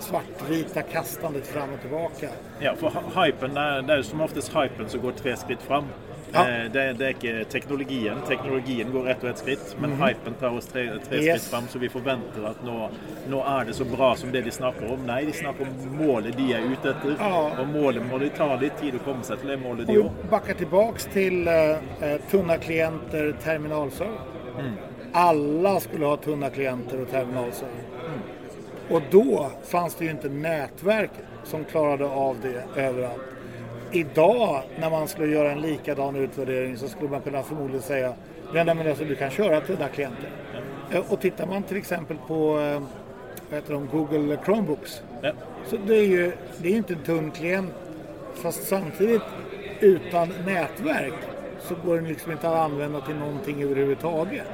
svartvita 0.00 0.82
kastandet 0.82 1.46
fram 1.46 1.72
och 1.72 1.80
tillbaka. 1.80 2.28
Ja, 2.60 2.74
för 2.76 3.24
hypen, 3.24 3.54
det 3.86 3.94
är 3.94 4.02
som 4.02 4.20
oftast 4.20 4.48
hypen 4.48 4.88
så 4.88 4.98
går 4.98 5.12
tre 5.12 5.36
skritt 5.36 5.62
fram. 5.62 5.84
Ja. 6.32 6.48
Eh, 6.50 6.70
det, 6.72 6.92
det, 6.92 7.06
är 7.06 7.10
inte 7.10 7.44
teknologien. 7.44 8.16
Teknologien 8.28 8.92
går 8.92 9.08
ett 9.08 9.22
och 9.22 9.28
ett 9.28 9.38
skritt, 9.38 9.76
men 9.80 9.92
mm. 9.92 10.08
hypen 10.08 10.34
tar 10.34 10.50
oss 10.50 10.66
tre, 10.66 10.90
tre 11.08 11.18
yes. 11.18 11.42
skritt 11.42 11.50
fram 11.50 11.68
så 11.68 11.78
vi 11.78 11.88
förväntar 11.88 12.44
att 12.44 12.64
nu, 12.64 12.88
nu 13.28 13.36
är 13.36 13.64
det 13.64 13.72
så 13.72 13.84
bra 13.84 14.16
som 14.16 14.32
det 14.32 14.40
de 14.40 14.50
snackar 14.50 14.92
om. 14.92 15.06
Nej, 15.06 15.26
de 15.26 15.32
snackar 15.32 15.64
om 15.64 16.06
målet 16.06 16.36
de 16.36 16.52
är 16.52 16.58
ute 16.58 16.90
efter. 16.90 17.16
Ja. 17.18 17.52
Och 17.60 17.66
målet 17.66 18.02
må 18.10 18.18
det 18.18 18.28
ta 18.28 18.56
lite 18.56 18.80
tid 18.80 18.94
att 18.94 19.04
komma 19.04 19.22
sig 19.22 19.36
till 19.36 19.48
det 19.48 19.56
målet 19.56 19.86
de 19.86 19.96
har. 19.96 20.10
Backa 20.30 20.54
tillbaks 20.54 21.04
till 21.04 21.48
uh, 21.48 21.76
tunna 22.30 22.56
klienter, 22.56 23.34
terminalserver. 23.42 24.18
Mm. 24.58 24.72
Alla 25.12 25.80
skulle 25.80 26.06
ha 26.06 26.16
tunna 26.16 26.50
klienter 26.50 27.00
och 27.00 27.10
terminalserver. 27.10 27.74
Mm. 28.06 28.20
Och 28.90 29.02
då 29.10 29.50
fanns 29.64 29.94
det 29.94 30.04
ju 30.04 30.10
inte 30.10 30.28
nätverk 30.28 31.10
som 31.44 31.64
klarade 31.64 32.06
av 32.06 32.36
det 32.42 32.80
överallt 32.80 33.20
idag 33.92 34.62
när 34.78 34.90
man 34.90 35.08
skulle 35.08 35.34
göra 35.34 35.52
en 35.52 35.60
likadan 35.60 36.16
utvärdering 36.16 36.76
så 36.76 36.88
skulle 36.88 37.10
man 37.10 37.20
kunna 37.20 37.42
förmodligen 37.42 37.82
säga 37.82 38.14
men 38.52 38.68
alltså, 38.88 39.04
du 39.04 39.14
kan 39.14 39.30
köra 39.30 39.60
till 39.60 39.76
dina 39.76 39.88
klienter. 39.88 40.30
Ja. 40.90 41.02
Och 41.08 41.20
tittar 41.20 41.46
man 41.46 41.62
till 41.62 41.76
exempel 41.76 42.16
på 42.26 42.60
eh, 42.60 42.82
vad 43.48 43.60
heter 43.60 43.72
de, 43.72 43.86
Google 43.86 44.38
Chromebooks 44.44 45.02
ja. 45.22 45.32
så 45.66 45.76
det 45.76 45.96
är 45.96 46.06
ju 46.06 46.32
det 46.58 46.68
är 46.68 46.76
inte 46.76 46.92
en 46.92 47.02
tunn 47.02 47.30
klient 47.30 47.74
fast 48.34 48.68
samtidigt 48.68 49.22
utan 49.80 50.28
nätverk 50.46 51.14
så 51.60 51.74
går 51.84 51.96
den 51.96 52.08
liksom 52.08 52.32
inte 52.32 52.48
att 52.48 52.56
använda 52.56 53.00
till 53.00 53.16
någonting 53.16 53.62
överhuvudtaget. 53.62 54.46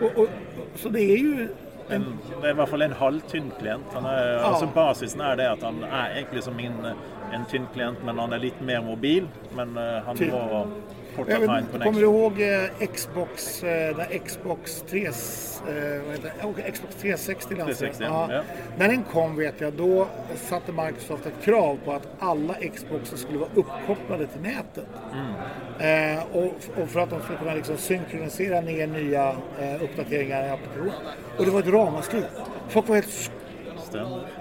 Och, 0.00 0.22
och, 0.22 0.28
så 0.74 0.88
det 0.88 1.00
är 1.00 1.16
ju 1.16 1.48
en, 1.88 2.18
det 2.40 2.46
är 2.46 2.48
i 2.48 2.52
alla 2.52 2.66
fall 2.66 2.82
en 2.82 2.92
halvtunn 2.92 3.52
klient. 3.60 3.84
Han 3.92 4.04
är, 4.04 4.32
ja. 4.32 4.40
alltså 4.40 4.68
basisen 4.74 5.20
är 5.20 5.36
det 5.36 5.50
att 5.50 5.62
han 5.62 5.82
är 5.82 6.10
egentligen 6.10 6.42
som 6.42 6.56
min 6.56 6.72
en 7.32 7.44
tynn 7.50 7.66
klient 7.74 7.98
men 8.04 8.18
han 8.18 8.32
är 8.32 8.38
lite 8.38 8.64
mer 8.64 8.80
mobil. 8.80 9.28
Men 9.56 9.78
uh, 9.78 10.02
han 10.06 10.16
Ty 10.16 10.30
må 10.30 10.66
porta 11.18 11.32
jag 11.32 11.40
vet, 11.40 11.82
Kommer 11.82 12.00
du 12.00 12.06
ihåg 12.06 12.40
eh, 12.40 12.88
Xbox, 12.94 13.62
eh, 13.62 13.96
där 13.96 14.18
Xbox 14.18 14.84
3, 14.90 15.06
eh, 15.06 15.12
heter, 16.10 16.70
Xbox 16.70 16.94
360 16.94 17.54
360 17.54 18.04
ja. 18.04 18.28
Ja. 18.32 18.42
När 18.78 18.88
den 18.88 19.02
kom 19.02 19.36
vet 19.36 19.60
jag, 19.60 19.72
då 19.72 20.06
satte 20.36 20.72
Microsoft 20.72 21.26
ett 21.26 21.44
krav 21.44 21.78
på 21.84 21.92
att 21.92 22.08
alla 22.18 22.54
Xboxar 22.54 23.16
skulle 23.16 23.38
vara 23.38 23.50
uppkopplade 23.54 24.26
till 24.26 24.40
nätet. 24.40 24.86
Mm. 25.12 26.16
Eh, 26.18 26.24
och, 26.32 26.82
och, 26.82 26.88
för 26.88 27.00
att 27.00 27.10
de 27.10 27.20
skulle 27.20 27.38
kunna 27.38 27.54
liksom 27.54 27.76
synkronisera 27.76 28.60
ner 28.60 28.86
nya 28.86 29.28
eh, 29.60 29.82
uppdateringar 29.82 30.46
i 30.46 30.50
applikationen. 30.50 30.94
Och 31.38 31.44
det 31.44 31.50
var 31.50 31.60
ett 31.60 31.66
ramaskri. 31.68 32.22
Folk 32.68 32.88
var 32.88 32.94
helt 32.94 33.30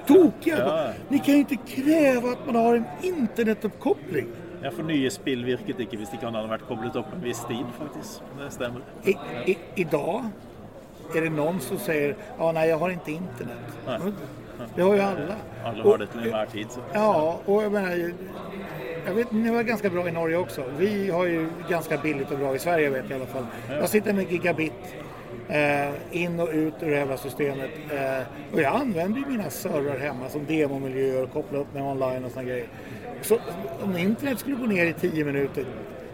tokiga. 0.07 0.57
Ja. 0.57 0.89
Ni 1.09 1.19
kan 1.19 1.33
ju 1.33 1.39
inte 1.39 1.55
kräva 1.55 2.31
att 2.31 2.45
man 2.45 2.55
har 2.55 2.75
en 2.75 2.85
internetuppkoppling. 3.01 4.27
Ja, 4.61 4.71
for 4.71 4.83
nye 4.83 5.09
spill 5.13 5.45
virket 5.45 5.79
ikke 5.79 5.99
hvis 6.01 6.13
ikke 6.15 6.25
hadde 6.25 6.49
vært 6.49 6.63
koblet 6.67 6.95
opp 6.97 7.11
en 7.13 7.21
viss 7.21 7.43
tid, 7.45 7.65
faktisk. 7.77 8.23
Det 8.39 8.49
stemmer. 8.51 8.81
I, 9.05 9.13
i, 9.45 9.57
idag 9.75 10.25
är 11.15 11.21
det 11.21 11.29
någon 11.29 11.59
som 11.59 11.77
säger 11.77 12.15
ja 12.39 12.51
nej 12.51 12.69
jag 12.69 12.77
har 12.77 12.89
inte 12.89 13.11
internet. 13.11 13.77
Nej. 13.85 13.99
Det 14.75 14.81
har 14.81 14.95
ju 14.95 15.01
alla. 15.01 15.35
Alla 15.65 15.83
har 15.83 15.97
det 15.97 16.07
till 16.07 16.19
enhver 16.19 16.45
tid. 16.45 16.67
Så. 16.69 16.79
Ja, 16.93 17.39
och 17.45 17.63
jag 17.63 17.71
menar, 17.71 18.11
jag 19.05 19.13
vet, 19.13 19.31
ni 19.31 19.49
var 19.49 19.63
ganska 19.63 19.89
bra 19.89 20.07
i 20.07 20.11
Norge 20.11 20.37
också. 20.37 20.63
Vi 20.77 21.09
har 21.09 21.25
ju 21.25 21.49
ganska 21.69 21.97
billigt 21.97 22.31
och 22.31 22.37
bra 22.37 22.55
i 22.55 22.59
Sverige 22.59 22.89
vet 22.89 23.09
jag 23.09 23.19
i 23.19 23.21
alla 23.21 23.31
fall. 23.31 23.45
Jag 23.69 23.89
sitter 23.89 24.13
med 24.13 24.31
gigabit. 24.31 24.73
Eh, 25.49 25.93
in 26.11 26.39
och 26.39 26.49
ut 26.49 26.73
ur 26.81 26.95
hela 26.95 27.17
systemet. 27.17 27.69
Eh, 27.91 28.53
och 28.53 28.61
jag 28.61 28.75
använder 28.75 29.19
ju 29.19 29.25
mina 29.25 29.49
servrar 29.49 29.97
hemma 29.97 30.29
som 30.29 30.45
demomiljöer 30.45 31.23
och 31.23 31.33
kopplar 31.33 31.59
upp 31.59 31.73
mig 31.73 31.83
online 31.83 32.25
och 32.25 32.31
såna 32.31 32.43
grejer. 32.43 32.67
Så 33.21 33.39
om 33.83 33.97
internet 33.97 34.39
skulle 34.39 34.55
gå 34.55 34.65
ner 34.65 34.85
i 34.85 34.93
10 34.93 35.25
minuter, 35.25 35.65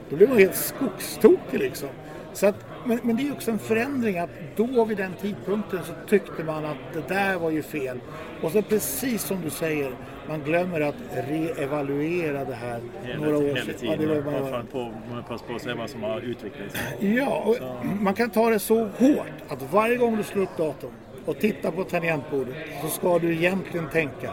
då 0.10 0.16
blir 0.16 0.28
man 0.28 0.38
helt 0.38 0.56
skogstokig 0.56 1.60
liksom. 1.60 1.90
Så 2.34 2.48
att, 2.48 2.56
men, 2.86 3.00
men 3.04 3.16
det 3.16 3.28
är 3.28 3.32
också 3.32 3.52
en 3.52 3.60
förändring 3.60 4.18
att 4.20 4.30
då 4.56 4.86
vid 4.86 4.98
den 4.98 5.14
tidpunkten 5.22 5.80
så 5.84 5.94
tyckte 6.10 6.44
man 6.44 6.66
att 6.66 6.78
det 6.94 7.08
där 7.14 7.40
var 7.40 7.50
ju 7.50 7.62
fel. 7.64 8.00
Och 8.42 8.52
så 8.52 8.62
precis 8.62 9.24
som 9.24 9.42
du 9.42 9.50
säger, 9.50 9.92
man 10.28 10.40
glömmer 10.42 10.82
att 10.82 10.96
reevaluera 11.12 12.46
det 12.46 12.54
här 12.54 12.80
Hela, 13.04 13.20
några 13.26 13.38
år 13.38 13.42
tiden. 13.42 13.76
Ja, 13.82 13.96
det 13.98 14.06
var 14.08 14.22
bara- 14.22 14.52
man 14.52 14.68
får 14.68 14.94
man 15.14 15.24
passa 15.28 15.46
på 15.46 15.56
att 15.56 15.62
se 15.62 15.74
vad 15.74 15.90
som 15.90 16.04
har 16.04 16.22
utvecklats. 16.22 16.76
Ja, 17.00 17.44
och 17.46 17.58
man 18.02 18.14
kan 18.14 18.30
ta 18.30 18.50
det 18.50 18.60
så 18.60 18.80
hårt 18.84 19.28
att 19.48 19.72
varje 19.74 19.98
gång 19.98 20.18
du 20.18 20.24
slår 20.24 20.44
upp 20.44 20.58
datorn 20.58 20.92
och 21.26 21.40
tittar 21.40 21.72
på 21.72 21.84
tangentbordet 21.84 22.56
så 22.82 22.88
ska 22.88 23.20
du 23.20 23.34
egentligen 23.34 23.90
tänka 23.90 24.32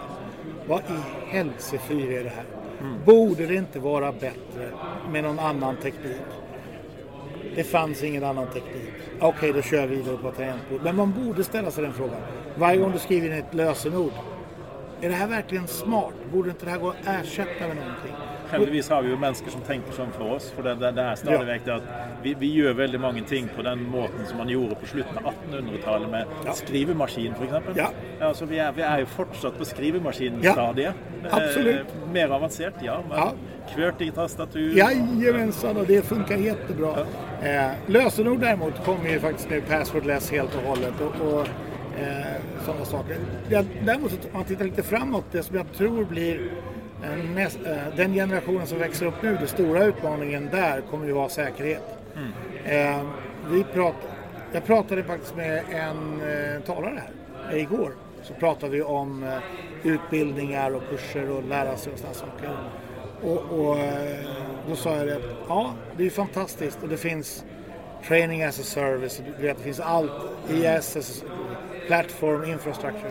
vad 0.69 0.79
i 0.81 1.29
helsefyr 1.37 2.13
är 2.13 2.25
det 2.25 2.31
här? 2.31 2.45
Borde 3.07 3.47
det 3.47 3.55
inte 3.55 3.79
vara 3.79 4.13
bättre 4.13 4.71
med 5.13 5.25
någon 5.25 5.39
annan 5.39 5.77
teknik? 5.77 6.17
Det 7.61 7.65
fanns 7.65 8.03
ingen 8.03 8.25
annan 8.25 8.47
teknik. 8.47 8.93
Okej, 9.21 9.53
då 9.53 9.63
kör 9.63 9.77
jag 9.81 9.87
vidare 9.87 10.17
på 10.17 10.31
tangentbordet. 10.31 10.85
Men 10.85 10.97
man 10.97 11.13
borde 11.25 11.45
ställa 11.45 11.71
sig 11.71 11.85
den 11.85 11.93
frågan. 11.93 12.21
Varje 12.59 12.79
gång 12.81 12.93
du 12.93 12.99
skriver 12.99 13.27
in 13.27 13.33
ett 13.33 13.55
lösenord. 13.55 14.13
Är 15.01 15.09
det 15.09 15.15
här 15.15 15.27
verkligen 15.29 15.67
smart? 15.67 16.13
Borde 16.33 16.51
inte 16.51 16.65
det 16.65 16.71
här 16.71 16.79
gå 16.79 16.89
att 16.91 16.97
ersätta 17.07 17.69
med 17.69 17.77
någonting? 17.77 18.13
Heldigvis 18.51 18.89
har 18.91 19.03
vi 19.03 19.09
ju 19.09 19.17
människor 19.17 19.51
som 19.51 19.61
tänker 19.61 19.93
som 19.93 20.13
för 20.13 20.33
oss. 20.33 20.51
For 20.57 20.63
det, 20.63 20.75
det, 20.75 20.91
det 20.93 21.03
er 21.03 21.15
stadig 21.21 21.47
vekk 21.47 21.69
at 21.69 21.83
vi, 22.23 22.35
vi 22.41 22.51
gjør 22.55 22.73
veldig 22.81 23.01
mange 23.01 23.23
ting 23.29 23.49
på 23.57 23.63
den 23.63 23.83
måten 23.91 24.27
som 24.27 24.39
man 24.39 24.49
gjorde 24.49 24.75
på 24.81 24.87
slutten 24.87 25.19
av 25.25 25.33
1800-tallet 25.33 26.11
med 26.11 26.25
Ja. 26.45 26.53
skrivemaskin 26.53 27.33
f.eks. 27.41 27.77
Ja. 27.77 27.91
Altså, 28.21 28.45
vi, 28.51 28.57
er, 28.59 28.73
vi 28.73 28.83
er 28.83 29.05
jo 29.05 29.07
fortsatt 29.07 29.59
på 29.61 29.65
skrivemaskinstadiet. 29.65 30.95
Ja, 31.23 31.29
absolutt. 31.37 31.77
Eh, 31.97 32.13
mer 32.13 32.29
avansert, 32.39 32.75
ja. 32.83 32.99
Men 33.09 33.19
Ja. 33.19 33.33
kvørting 33.75 34.13
tastatur 34.13 34.73
Jajamensan, 34.77 35.77
och 35.77 35.87
det 35.87 36.03
funkar 36.03 36.37
jättebra. 36.37 36.97
Eh, 37.43 37.71
lösenord 37.87 38.41
däremot 38.41 38.85
kommer 38.85 39.11
ju 39.11 39.21
faktiskt 39.21 39.51
nu 39.51 39.61
passwordless 39.61 40.31
helt 40.31 40.55
och 40.55 40.63
hållet. 40.63 40.95
Och, 41.01 41.27
och 41.27 41.47
eh, 42.01 42.65
sådana 42.65 42.85
saker. 42.85 43.17
Däremot, 43.85 44.13
om 44.13 44.31
man 44.33 44.45
tittar 44.45 44.65
lite 44.65 44.83
framåt, 44.83 45.25
det 45.33 45.43
som 45.43 45.57
jag 45.57 45.73
tror 45.73 46.05
blir 46.05 46.53
eh, 47.05 47.25
näst, 47.35 47.59
eh, 47.67 47.97
den 47.97 48.15
generationen 48.15 48.67
som 48.67 48.79
växer 48.79 49.07
upp 49.07 49.23
nu, 49.23 49.37
den 49.37 49.49
stora 49.49 49.85
utmaningen 49.85 50.49
där 50.53 50.81
kommer 50.81 51.07
ju 51.07 51.13
vara 51.13 51.29
säkerhet. 51.29 51.83
Eh, 52.65 53.03
vi 53.51 53.65
prat, 53.65 53.95
jag 54.53 54.65
pratade 54.65 55.03
faktiskt 55.03 55.37
med 55.37 55.63
en 55.71 56.21
eh, 56.21 56.61
talare 56.63 57.03
här 57.03 57.55
eh, 57.57 57.63
igår. 57.63 57.93
Så 58.23 58.35
pratade 58.35 58.73
vi 58.73 58.83
om 58.83 59.23
eh, 59.23 59.39
utbildningar 59.83 60.75
och 60.75 60.83
kurser 60.91 61.31
och 61.31 61.45
lära 61.45 61.77
sig 61.77 61.93
och 61.93 61.99
sådana 61.99 62.15
saker. 62.15 62.51
Och, 63.25 63.43
och 63.61 63.79
eh, 63.79 64.19
då 64.69 64.77
sa 64.77 64.97
jag 64.97 65.07
det 65.07 65.15
att 65.17 65.23
ja, 65.49 65.75
det 65.97 66.07
är 66.07 66.11
fantastiskt 66.11 66.79
och 66.83 66.89
det 66.89 66.97
finns 66.97 67.45
training 68.09 68.43
as 68.45 68.61
a 68.61 68.63
service, 68.63 69.23
du 69.39 69.47
vet, 69.47 69.57
det 69.57 69.63
finns 69.63 69.81
allt, 69.81 70.13
IS, 70.51 70.97
as 70.97 71.23
a- 71.23 71.27
platform, 71.87 72.45
infrastructure. 72.45 73.11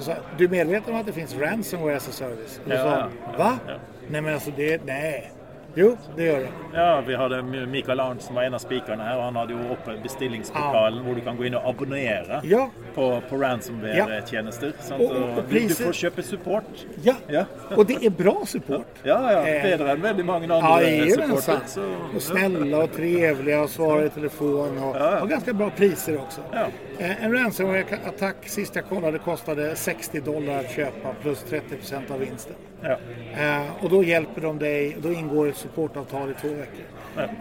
Så 0.00 0.12
du 0.38 0.44
är 0.44 0.48
medveten 0.48 0.94
om 0.94 1.00
att 1.00 1.06
det 1.06 1.12
finns 1.12 1.36
ransomware 1.36 1.96
as 1.96 2.08
a 2.08 2.12
service? 2.12 2.60
Och 2.64 2.70
då 2.70 2.74
Ja, 2.76 2.82
sa 2.82 2.90
ja, 3.32 3.38
va? 3.38 3.58
ja. 3.66 3.72
Nej 4.08 4.20
men 4.20 4.34
alltså 4.34 4.50
det, 4.56 4.84
nej. 4.84 5.32
Jo, 5.74 5.96
det 6.16 6.24
gör 6.24 6.38
det. 6.40 6.48
Ja, 6.74 7.00
vi 7.06 7.14
hadde 7.14 7.42
Mikael 7.42 8.00
Arnt 8.00 8.22
som 8.22 8.34
var 8.34 8.42
en 8.42 8.54
av 8.54 8.58
speakerne 8.58 9.02
her, 9.04 9.16
og 9.16 9.22
han 9.24 9.36
hadde 9.36 9.52
jo 9.52 9.72
oppe 9.72 9.94
bestillingsportalen 10.02 11.04
hvor 11.04 11.14
du 11.14 11.20
kan 11.20 11.36
gå 11.36 11.44
inn 11.46 11.54
og 11.54 11.68
abonnere 11.68 12.40
Ja. 12.44 12.70
på, 12.94 13.22
på 13.30 13.36
ransomware-tjenester. 13.36 14.72
sant? 14.80 15.00
Og- 15.02 15.10
og- 15.10 15.22
og 15.22 15.38
Og 15.38 15.44
du, 15.50 15.58
du 15.68 15.74
får 15.74 15.92
kjøpe 15.92 16.22
support. 16.22 16.86
Ja, 17.04 17.14
Ja. 17.28 17.44
och 17.76 17.86
det 17.86 18.04
är 18.06 18.10
bra 18.10 18.36
support. 18.46 18.86
Ja, 19.02 19.32
ja. 19.32 19.46
Eh, 19.46 19.62
Bedre 19.62 19.90
enn 19.92 20.02
veldig 20.02 20.24
mange 20.24 20.46
Ja, 20.48 20.54
andre 20.54 20.90
jajamensan. 20.90 21.36
supporter. 21.40 21.66
Så, 21.66 22.16
Och 22.16 22.22
snälla 22.22 22.78
och 22.82 22.92
trevliga 22.92 23.62
och 23.62 23.70
svarar 23.70 24.04
i 24.04 24.10
telefon 24.10 24.78
och 24.82 24.96
Ja, 24.96 25.18
ja. 25.18 25.24
ganska 25.24 25.52
bra 25.52 25.70
priser 25.70 26.18
också. 26.18 26.40
Ja. 26.52 26.66
Eh, 26.98 27.24
En 27.24 27.32
ransomware-attack 27.32 28.48
sist 28.48 28.74
jag 28.76 28.84
kollade 28.88 29.18
kostade 29.18 29.76
60 29.76 30.20
dollar 30.20 30.58
att 30.58 30.70
köpa 30.70 31.08
plus 31.22 31.44
30% 31.50 32.10
av 32.10 32.18
vinsten. 32.20 32.54
Ja. 32.82 32.96
Eh, 33.42 33.84
och 33.84 33.90
då 33.90 34.04
hjälper 34.04 34.40
de 34.40 34.58
dig, 34.58 34.96
då 35.02 35.12
ingår 35.12 35.48
ett 35.48 35.56
supportavtal 35.56 36.30
i 36.30 36.34
två 36.34 36.48
veckor. 36.48 36.84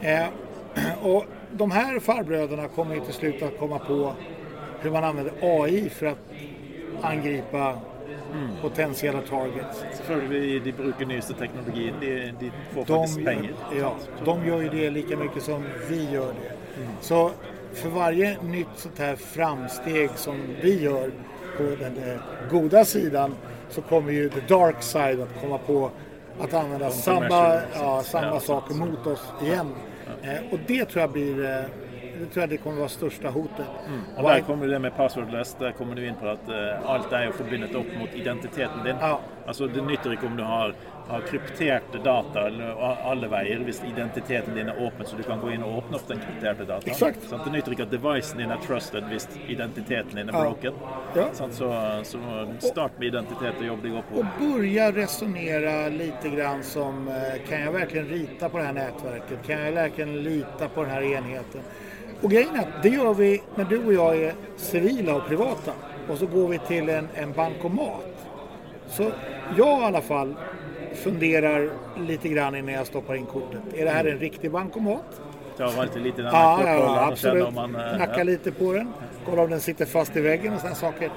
Eh, 0.01 0.27
och 1.01 1.25
de 1.51 1.71
här 1.71 1.99
farbröderna 1.99 2.67
kommer 2.67 2.95
ju 2.95 3.01
till 3.01 3.13
slut 3.13 3.43
att 3.43 3.57
komma 3.59 3.79
på 3.79 4.13
hur 4.81 4.91
man 4.91 5.03
använder 5.03 5.33
AI 5.41 5.89
för 5.89 6.05
att 6.05 6.17
angripa 7.01 7.79
potentiella 8.61 9.21
targets. 9.21 9.83
Selvfølgelig, 9.97 10.59
de 10.63 10.71
bruker 10.71 11.05
nyeste 11.05 11.33
teknologien. 11.33 11.95
De, 11.99 12.31
de 12.39 12.51
får 12.73 12.85
De 12.85 12.85
faktisk 12.85 13.19
gör, 13.19 13.25
penger. 13.25 13.53
ja, 13.79 13.95
de 14.25 14.47
gör 14.47 14.61
ju 14.61 14.69
det 14.69 14.89
lika 14.89 15.17
mycket 15.17 15.43
som 15.43 15.63
vi 15.89 16.11
gör 16.11 16.27
det. 16.27 16.55
Så 17.01 17.31
för 17.73 17.89
varje 17.89 18.37
nytt 18.43 18.67
sånt 18.75 18.99
här 18.99 19.15
framsteg 19.15 20.09
som 20.15 20.35
vi 20.61 20.81
gör 20.83 21.11
på 21.59 21.83
den 21.83 21.97
eh, 21.97 22.19
goda 22.51 22.85
sidan 22.85 23.35
så 23.69 23.81
kommer 23.81 24.11
ju 24.11 24.29
the 24.29 24.41
dark 24.47 24.81
side 24.83 25.21
att 25.21 25.41
komma 25.41 25.57
på 25.57 25.91
att 26.39 26.53
använda 26.53 26.89
samma, 26.89 27.61
ja, 27.73 28.01
samma 28.03 28.39
saker 28.39 28.75
mot 28.75 29.07
oss 29.07 29.33
igen. 29.43 29.67
Eh, 30.21 30.53
och 30.53 30.59
det 30.67 30.85
tror 30.85 31.01
jag 31.01 31.11
blir 31.11 31.45
eh, 31.45 31.65
det 32.19 32.25
tror 32.25 32.41
jag 32.41 32.49
det 32.49 32.57
kommer 32.57 32.77
vara 32.77 32.89
största 32.89 33.29
hotet. 33.29 33.65
Og 34.17 34.23
Der 34.23 34.41
kommer 34.41 34.67
det 34.67 34.79
med 34.79 34.95
passwordless. 34.95 35.55
Der 35.59 35.71
kommer 35.71 35.95
du 35.95 36.07
inn 36.07 36.15
på 36.15 36.27
at 36.27 36.49
eh, 36.49 36.89
alt 36.89 37.13
er 37.13 37.25
jo 37.25 37.31
forbundet 37.31 37.75
opp 37.75 37.93
mot 37.99 38.15
identiteten 38.15 38.83
din. 38.83 38.95
Ja. 39.01 39.19
Altså 39.47 39.67
Det 39.67 39.81
nytter 39.81 40.11
ikke 40.11 40.27
om 40.27 40.35
du 40.37 40.43
har, 40.43 40.75
har 41.09 41.21
krypterte 41.21 41.97
data 42.03 42.47
eller 42.47 42.69
a- 42.89 42.97
alle 43.11 43.27
veier 43.27 43.59
hvis 43.65 43.81
identiteten 43.93 44.55
din 44.55 44.69
er 44.69 44.77
åpen, 44.85 45.05
så 45.05 45.17
du 45.17 45.23
kan 45.23 45.39
gå 45.41 45.51
inn 45.51 45.63
og 45.63 45.77
åpne 45.77 45.95
opp 45.97 46.07
den 46.07 46.19
krypterte 46.19 46.65
dataen. 46.69 46.91
Exakt. 46.91 47.23
Sant? 47.29 47.43
det 47.45 47.51
nytter 47.53 47.71
ikke 47.75 47.87
at 47.87 47.91
devicen 47.93 48.37
din 48.43 48.51
er 48.51 48.61
trusted 48.67 49.03
hvis 49.09 49.27
identiteten 49.47 50.15
din 50.21 50.29
er 50.29 50.37
broken. 50.37 50.73
Ja. 51.15 51.27
Sant? 51.33 51.53
Så, 51.53 51.69
så 52.03 52.19
start 52.59 52.99
med 52.99 53.07
identitet 53.07 53.57
og 53.59 53.65
jobb 53.71 53.81
deg 53.83 53.97
opp 54.01 54.09
på. 54.13 54.19
Och 54.19 54.25
börja 54.39 54.91
resonera 54.91 55.89
lite 55.89 56.29
grann 56.29 56.63
som 56.63 57.07
eh, 57.07 57.41
kan 57.49 57.61
jag 57.61 57.71
verkligen 57.71 58.07
rita 58.07 58.49
på 58.49 58.57
det 58.57 58.63
här 58.63 58.73
nätverket? 58.73 59.47
Kan 59.47 59.59
jag 59.61 59.71
verkligen 59.71 60.23
lita 60.23 60.67
på 60.69 60.81
den 60.83 60.91
här 60.91 61.01
enheten? 61.01 61.61
Och 62.21 62.31
grejen 62.31 62.55
är 62.55 62.59
att 62.59 62.83
det 62.83 62.89
gör 62.89 63.13
vi 63.13 63.41
när 63.55 63.65
du 63.65 63.85
och 63.85 63.93
jag 63.93 64.17
är 64.23 64.33
civila 64.57 65.15
och 65.15 65.27
privata 65.27 65.71
och 66.09 66.17
så 66.17 66.25
går 66.25 66.47
vi 66.47 66.59
till 66.59 66.89
en, 66.89 67.07
en 67.15 67.31
bankomat. 67.31 68.05
Så 68.87 69.11
jag 69.57 69.81
i 69.81 69.85
alla 69.85 70.01
fall 70.01 70.35
funderar 70.93 71.69
lite 72.07 72.29
grann 72.29 72.55
innan 72.55 72.73
jag 72.73 72.87
stoppar 72.87 73.15
in 73.15 73.25
kortet. 73.25 73.61
Är 73.73 73.85
det 73.85 73.91
här 73.91 74.05
en 74.05 74.19
riktig 74.19 74.51
bankomat? 74.51 75.21
Tar 75.57 75.81
alltid 75.81 76.01
litt 76.01 76.19
i 76.19 76.21
den 76.21 76.31
Ja, 76.33 76.61
ja, 76.65 76.73
ja 76.75 77.07
absolut. 77.11 77.47
om 77.47 77.53
man 77.53 77.75
eh, 77.75 77.95
Knacka 77.95 78.17
ja. 78.17 78.23
lite 78.23 78.51
på 78.51 78.73
den. 78.73 78.93
Kolla 79.25 79.41
om 79.41 79.49
den 79.49 79.61
sitter 79.61 79.85
fast 79.85 80.15
i 80.15 80.21
väggen 80.21 80.53
och 80.53 80.59
sådana 80.59 80.75
saker. 80.75 81.11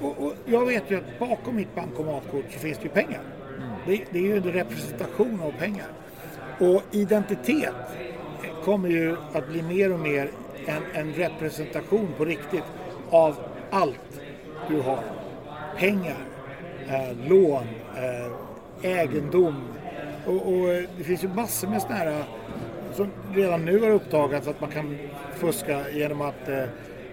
Och, 0.00 0.24
och 0.26 0.32
jag 0.46 0.66
vet 0.66 0.90
ju 0.90 0.96
att 0.96 1.18
bakom 1.18 1.56
mitt 1.56 1.74
bankomatkort 1.74 2.44
så 2.52 2.58
finns 2.58 2.78
det 2.78 2.84
ju 2.84 2.90
pengar. 2.90 3.20
Det, 3.86 4.04
det 4.10 4.18
är 4.18 4.22
ju 4.22 4.36
en 4.36 4.42
representation 4.42 5.40
av 5.44 5.50
pengar. 5.50 5.86
Och 6.60 6.82
identitet 6.90 7.74
kommer 8.64 8.88
ju 8.88 9.16
att 9.32 9.48
bli 9.48 9.62
mer 9.62 9.92
och 9.92 10.00
mer 10.00 10.30
en, 10.66 10.82
en 10.94 11.12
representation 11.12 12.08
på 12.16 12.24
riktigt 12.24 12.64
av 13.10 13.36
allt 13.70 14.20
du 14.68 14.80
har. 14.80 15.00
Pengar, 15.76 16.16
eh, 16.88 17.28
lån, 17.28 17.66
eh, 17.96 18.32
egendom. 18.86 19.64
Och, 20.26 20.34
och 20.34 20.68
eh, 20.68 20.84
det 20.98 21.04
finns 21.04 21.24
ju 21.24 21.28
massor 21.28 21.68
med 21.68 21.82
sådana 21.82 22.00
här 22.00 22.24
som 22.94 23.10
redan 23.34 23.64
nu 23.64 23.80
har 23.80 23.90
uppdagats 23.90 24.48
att 24.48 24.60
man 24.60 24.70
kan 24.70 24.98
fuska 25.34 25.90
genom 25.90 26.20
att, 26.20 26.48
eh, 26.48 26.62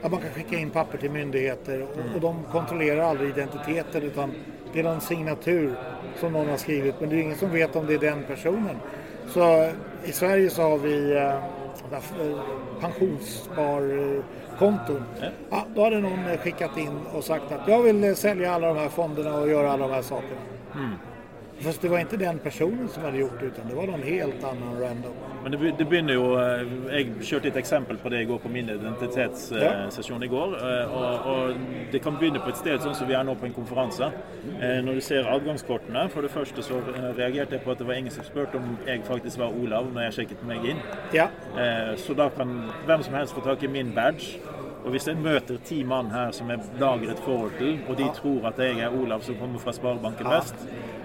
att 0.01 0.11
man 0.11 0.21
kan 0.21 0.29
skicka 0.29 0.57
in 0.57 0.69
papper 0.69 0.97
till 0.97 1.11
myndigheter 1.11 1.81
och, 1.81 1.89
och 2.15 2.21
de 2.21 2.43
kontrollerar 2.51 3.01
aldrig 3.01 3.29
identiteten 3.29 4.03
utan 4.03 4.31
det 4.73 4.79
är 4.79 4.83
någon 4.83 5.01
signatur 5.01 5.75
som 6.19 6.33
någon 6.33 6.49
har 6.49 6.57
skrivit 6.57 6.95
men 6.99 7.09
det 7.09 7.15
är 7.15 7.21
ingen 7.21 7.37
som 7.37 7.51
vet 7.51 7.75
om 7.75 7.87
det 7.87 7.93
är 7.93 7.99
den 7.99 8.23
personen. 8.23 8.75
Så 9.27 9.63
eh, 9.63 9.69
i 10.05 10.11
Sverige 10.11 10.49
så 10.49 10.61
har 10.61 10.77
vi 10.77 11.15
eh, 11.15 11.29
eh, 11.29 11.39
pensionssparkonton. 12.79 15.03
Ja, 15.49 15.65
då 15.75 15.83
hade 15.83 15.99
någon 15.99 16.27
eh, 16.27 16.37
skickat 16.37 16.77
in 16.77 16.99
och 17.13 17.23
sagt 17.23 17.51
att 17.51 17.67
jag 17.67 17.83
vill 17.83 18.03
eh, 18.03 18.13
sälja 18.13 18.53
alla 18.53 18.67
de 18.67 18.77
här 18.77 18.89
fonderna 18.89 19.35
och 19.35 19.49
göra 19.49 19.71
alla 19.71 19.87
de 19.87 19.93
här 19.93 20.01
sakerna. 20.01 20.41
Fast 21.61 21.81
det 21.81 21.87
var 21.89 21.99
inte 21.99 22.17
den 22.17 22.39
personen 22.39 22.87
som 22.89 23.03
hade 23.03 23.17
gjort 23.17 23.39
det 23.39 23.45
utan 23.45 23.67
det 23.69 23.75
var 23.75 23.87
någon 23.87 24.01
helt 24.03 24.43
annan 24.43 24.79
random. 24.81 25.13
Men 25.43 25.51
det, 25.51 25.71
det 25.77 25.85
begynner 25.85 26.13
jo 26.13 26.25
eh, 26.39 26.63
Jeg 26.95 27.07
kjørte 27.21 27.47
et 27.47 27.57
eksempel 27.61 27.97
på 27.97 28.09
det 28.09 28.21
i 28.21 28.25
går 28.25 28.37
på 28.43 28.49
min 28.49 28.69
identitetssesjon 28.69 30.23
i 30.23 30.27
går. 30.27 30.55
eh, 30.57 30.95
Og, 30.95 31.25
og 31.25 31.55
det 31.91 32.01
kan 32.01 32.17
begynne 32.19 32.39
på 32.43 32.49
et 32.49 32.57
sted 32.57 32.81
sånn 32.83 32.95
som 32.95 33.07
vi 33.07 33.13
er 33.15 33.23
nå 33.23 33.35
på 33.39 33.45
en 33.45 33.53
konferanse. 33.55 34.09
Eh, 34.59 34.81
Når 34.83 34.93
du 34.99 35.01
ser 35.01 35.29
adgangskortene 35.29 36.07
For 36.13 36.21
det 36.25 36.31
første 36.31 36.63
så 36.63 36.79
eh, 36.93 37.09
reagerte 37.17 37.55
jeg 37.57 37.63
på 37.63 37.71
at 37.71 37.79
det 37.79 37.87
var 37.87 37.93
ingen 38.01 38.11
som 38.11 38.23
spurte 38.27 38.57
om 38.59 38.77
jeg 38.87 39.03
faktisk 39.07 39.39
var 39.39 39.53
Olav 39.55 39.87
når 39.93 40.07
jeg 40.09 40.13
sjekket 40.19 40.43
meg 40.47 40.65
inn. 40.73 40.81
Ja, 41.13 41.29
Eh, 41.53 41.95
Så 41.97 42.13
da 42.17 42.29
kan 42.29 42.49
hvem 42.87 43.03
som 43.03 43.13
helst 43.13 43.33
få 43.33 43.41
tak 43.45 43.63
i 43.63 43.67
min 43.67 43.91
badge. 43.95 44.39
Og 44.83 44.91
hvis 44.91 45.05
jeg 45.07 45.15
møter 45.15 45.57
ti 45.63 45.83
mann 45.83 46.09
her 46.11 46.31
som 46.35 46.49
jeg 46.49 46.59
lager 46.79 47.11
et 47.13 47.19
forhold 47.23 47.51
til, 47.57 47.77
og 47.87 47.95
de 47.97 48.03
tror 48.17 48.47
at 48.49 48.57
jeg 48.59 48.79
er 48.83 48.89
Olav 48.91 49.21
som 49.23 49.35
kommer 49.39 49.59
fra 49.59 49.71
Sparebanken 49.71 50.27
Vest, 50.27 50.55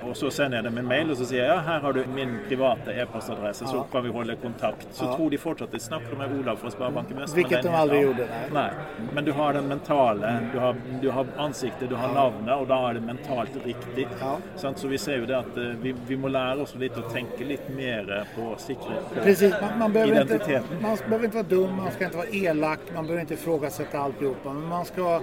og 0.07 0.17
så 0.17 0.31
sender 0.31 0.59
jeg 0.59 0.64
dem 0.69 0.78
en 0.78 0.88
mail 0.88 1.11
og 1.11 1.19
så 1.21 1.26
sier 1.28 1.43
jeg 1.43 1.50
ja, 1.50 1.59
her 1.67 1.81
har 1.85 1.97
du 1.97 2.02
min 2.14 2.37
private 2.49 2.95
e-postadresse, 3.02 3.67
så 3.69 3.85
kan 3.93 4.05
vi 4.05 4.12
holde 4.14 4.37
kontakt. 4.43 4.87
Så 4.93 5.11
tror 5.17 5.31
de 5.31 5.38
fortsatt 5.38 5.73
de 5.73 5.81
snakker 5.81 6.19
med 6.19 6.35
Olav 6.38 6.57
fra 6.62 6.71
Sparebanken 6.71 7.21
Vest. 7.21 7.35
men 7.35 7.43
Vilket 7.43 7.62
de 7.62 7.75
aldrig 7.75 8.02
gjorde, 8.02 8.28
nej. 8.28 8.50
Nei. 8.59 9.07
Men 9.14 9.25
du 9.25 9.33
har 9.33 9.52
den 9.52 9.69
mentale, 9.69 10.33
du 10.52 10.59
har, 10.59 10.76
du 11.02 11.11
har 11.11 11.26
ansiktet, 11.37 11.88
du 11.88 11.95
har 11.95 12.14
navnet, 12.14 12.55
og 12.55 12.69
da 12.69 12.78
er 12.88 12.99
det 12.99 13.05
mentalt 13.07 13.59
riktig. 13.64 14.07
Ja. 14.21 14.37
Så 14.57 14.88
vi 14.88 14.99
ser 14.99 15.23
jo 15.23 15.26
det 15.26 15.37
at 15.38 15.57
eh, 15.57 15.75
vi, 15.83 15.95
vi 16.07 16.17
må 16.17 16.31
lære 16.33 16.64
oss 16.64 16.75
litt 16.78 16.97
å 16.99 17.05
tenke 17.12 17.45
litt 17.45 17.69
mer 17.75 18.11
på 18.35 18.52
sikkerhet. 18.62 19.09
på 19.14 19.23
precis. 19.25 19.55
Man, 19.61 19.78
man, 19.78 19.93
behöver 19.93 20.23
inte, 20.23 20.62
man 20.81 20.99
behöver 21.09 21.25
inte 21.25 21.37
vara 21.37 21.49
dum, 21.49 21.76
man 21.76 21.93
ska 21.93 22.05
inte 22.05 22.17
vara 22.17 22.28
elak, 22.28 22.81
man 22.95 23.05
behöver 23.07 23.21
inte 23.21 23.35
ifrågasätta 23.35 23.99
alltihopa. 23.99 24.52
Men 24.52 24.69
man 24.69 24.85
ska, 24.85 25.21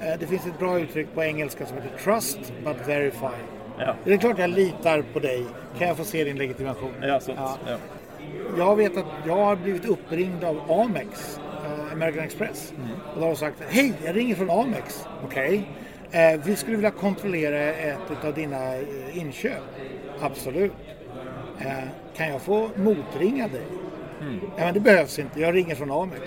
eh, 0.00 0.18
det 0.20 0.26
finns 0.26 0.46
ett 0.46 0.58
bra 0.58 0.78
uttryck 0.80 1.14
på 1.14 1.22
engelska 1.22 1.66
som 1.66 1.76
heter 1.76 1.98
trust 2.04 2.52
but 2.64 2.88
verify. 2.88 3.53
Ja. 3.78 3.94
Det 4.04 4.12
är 4.12 4.18
klart 4.18 4.38
jag 4.38 4.50
litar 4.50 5.04
på 5.12 5.18
dig. 5.18 5.44
Kan 5.78 5.88
jag 5.88 5.96
få 5.96 6.04
se 6.04 6.24
din 6.24 6.36
legitimation? 6.36 6.92
Ja, 7.02 7.20
sant. 7.20 7.38
Ja. 7.40 7.58
Ja. 7.66 7.76
Jag 8.58 8.76
vet 8.76 8.96
att 8.96 9.04
jag 9.26 9.36
har 9.36 9.56
blivit 9.56 9.84
uppringd 9.84 10.44
av 10.44 10.70
Amex, 10.70 11.40
eh, 11.64 11.92
American 11.92 12.24
Express. 12.24 12.72
Och 13.14 13.20
de 13.20 13.26
har 13.26 13.34
sagt 13.34 13.56
Hej, 13.68 13.92
jag 14.04 14.16
ringer 14.16 14.34
från 14.34 14.50
Amex. 14.50 15.06
Okej. 15.24 15.68
Eh, 16.10 16.40
vi 16.44 16.56
skulle 16.56 16.76
vilja 16.76 16.90
kontrollera 16.90 17.58
ett 17.58 18.24
av 18.24 18.34
dina 18.34 18.74
eh, 18.74 19.18
inköp. 19.18 19.62
Absolut. 20.20 20.72
Eh, 21.60 21.72
kan 22.16 22.28
jag 22.28 22.42
få 22.42 22.70
motringa 22.76 23.48
dig? 23.48 23.66
Ja, 24.56 24.64
men 24.64 24.74
det 24.74 24.80
behövs 24.80 25.18
inte. 25.18 25.40
Jag 25.40 25.54
ringer 25.54 25.74
från 25.74 25.90
Amex. 25.90 26.22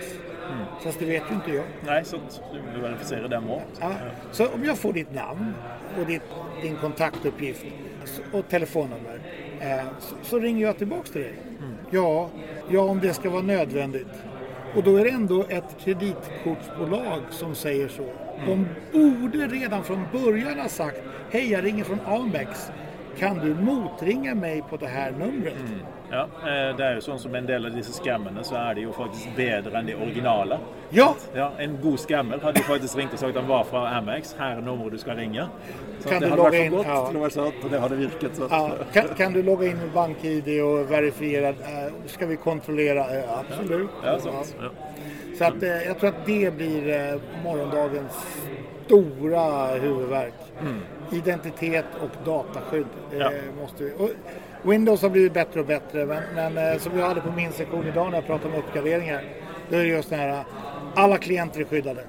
Fast 0.83 0.99
det 0.99 1.05
vet 1.05 1.23
ju 1.31 1.35
inte 1.35 1.51
jag. 1.51 1.65
Nei, 1.85 2.03
sant. 2.03 2.41
Du 2.75 2.81
verifisere 2.81 3.27
dem 3.27 3.49
òg. 3.49 3.61
Ja. 3.79 3.91
Så 4.31 4.47
om 4.47 4.63
jag 4.63 4.77
får 4.77 4.93
ditt 4.93 5.13
namn 5.13 5.53
och 5.99 6.05
ditt, 6.05 6.21
din 6.61 6.75
kontaktuppgift 6.75 7.65
och 8.31 8.47
telefonnummer 8.49 9.19
eh, 9.59 9.85
så, 9.99 10.15
så 10.21 10.39
ringer 10.39 10.65
jag 10.65 10.77
tillbaks 10.77 11.11
till 11.11 11.21
dig. 11.21 11.33
Ja, 11.89 12.29
ja, 12.69 12.81
om 12.81 12.99
det 12.99 13.13
ska 13.13 13.29
vara 13.29 13.41
nödvändigt. 13.41 14.07
Och 14.75 14.83
då 14.83 14.97
är 14.97 15.03
det 15.03 15.09
ändå 15.09 15.45
ett 15.49 15.77
kreditkortsbolag 15.79 17.21
som 17.29 17.55
säger 17.55 17.87
så. 17.87 18.05
De 18.45 18.67
borde 18.93 19.47
redan 19.47 19.83
från 19.83 20.03
början 20.11 20.59
ha 20.59 20.69
sagt 20.69 21.01
Hej, 21.31 21.51
jag 21.51 21.65
ringer 21.65 21.83
från 21.83 21.99
Amex. 22.05 22.71
Kan 23.17 23.37
du 23.37 23.55
motringa 23.55 24.35
mig 24.35 24.63
på 24.69 24.77
det 24.77 24.87
här 24.87 25.11
numret? 25.11 25.55
Ja, 26.11 26.21
eh, 26.23 26.75
det 26.77 26.85
er 26.85 26.93
jo 26.95 27.01
sånn 27.03 27.19
som 27.19 27.35
en 27.35 27.45
del 27.45 27.65
av 27.67 27.73
disse 27.75 27.91
skammene, 27.93 28.43
så 28.47 28.55
er 28.55 28.75
de 28.77 28.81
jo 28.85 28.91
faktisk 28.95 29.33
bedre 29.35 29.75
enn 29.79 29.85
de 29.89 29.95
originale. 29.95 30.59
Ja, 30.95 31.09
Ja, 31.35 31.49
En 31.59 31.77
god 31.81 31.99
skammer 31.99 32.39
hadde 32.39 32.61
jo 32.61 32.63
faktisk 32.63 32.95
ringt 32.97 33.13
og 33.13 33.19
sagt 33.19 33.35
at 33.35 33.41
han 33.41 33.49
var 33.49 33.63
fra 33.67 33.81
Amex. 33.97 34.31
Her 34.39 34.57
er 34.57 34.61
nummeret 34.61 34.91
du 34.91 34.97
skal 34.97 35.15
ringe. 35.19 35.49
Så 35.99 36.09
Kan 36.09 36.21
det 36.21 36.29
du 36.29 36.35
hadde 36.35 36.43
vært 36.51 36.69
for 36.69 36.77
godt 36.77 36.87
Ja. 36.87 37.07
til 37.09 37.17
å 37.17 37.21
være 37.23 37.31
sant, 37.31 37.55
og 37.63 37.69
det 37.71 37.79
hadde 37.81 37.97
virket. 37.97 38.39
Ja, 38.39 38.71
kan, 38.93 39.07
kan 39.17 39.33
du 39.33 39.41
logga 39.43 39.65
in 39.67 39.77
med 39.77 39.91
BankID 39.93 40.61
och 40.61 40.91
verifiera? 40.91 41.49
Eh, 41.49 41.91
ska 42.05 42.25
vi 42.25 42.37
kontrollera? 42.37 43.03
Eh, 43.17 43.39
absolut. 43.39 43.89
Ja, 44.03 44.19
sant. 44.19 44.55
Ja. 44.61 44.69
Så 45.37 45.43
att, 45.45 45.63
eh, 45.63 45.83
jag 45.87 45.99
tror 45.99 46.09
att 46.09 46.25
det 46.25 46.55
blir 46.57 47.19
morgondagens 47.43 48.13
stora 48.85 49.67
huvudvärk. 49.67 50.33
Identitet 51.11 51.85
och 52.01 52.25
dataskydd. 52.25 52.85
Ja. 53.19 53.31
måste 53.61 53.83
vi. 53.83 53.91
Och 53.97 54.09
Windows 54.67 55.01
har 55.01 55.09
blivit 55.09 55.33
bättre 55.33 55.59
och 55.59 55.65
bättre 55.65 56.05
men, 56.05 56.23
men 56.35 56.57
eh, 56.57 56.79
som 56.79 56.99
jag 56.99 57.07
hade 57.07 57.21
på 57.21 57.31
min 57.31 57.51
sektion 57.51 57.87
idag 57.87 58.11
när 58.11 58.17
jag 58.17 58.25
pratade 58.25 58.53
om 58.53 58.59
uppgraderingar. 58.59 59.23
Då 59.69 59.75
är 59.75 59.79
det 59.79 59.87
just 59.87 60.09
det 60.09 60.15
här, 60.15 60.43
alla 60.95 61.17
klienter 61.17 61.61
är 61.61 61.65
skyddade. 61.65 62.03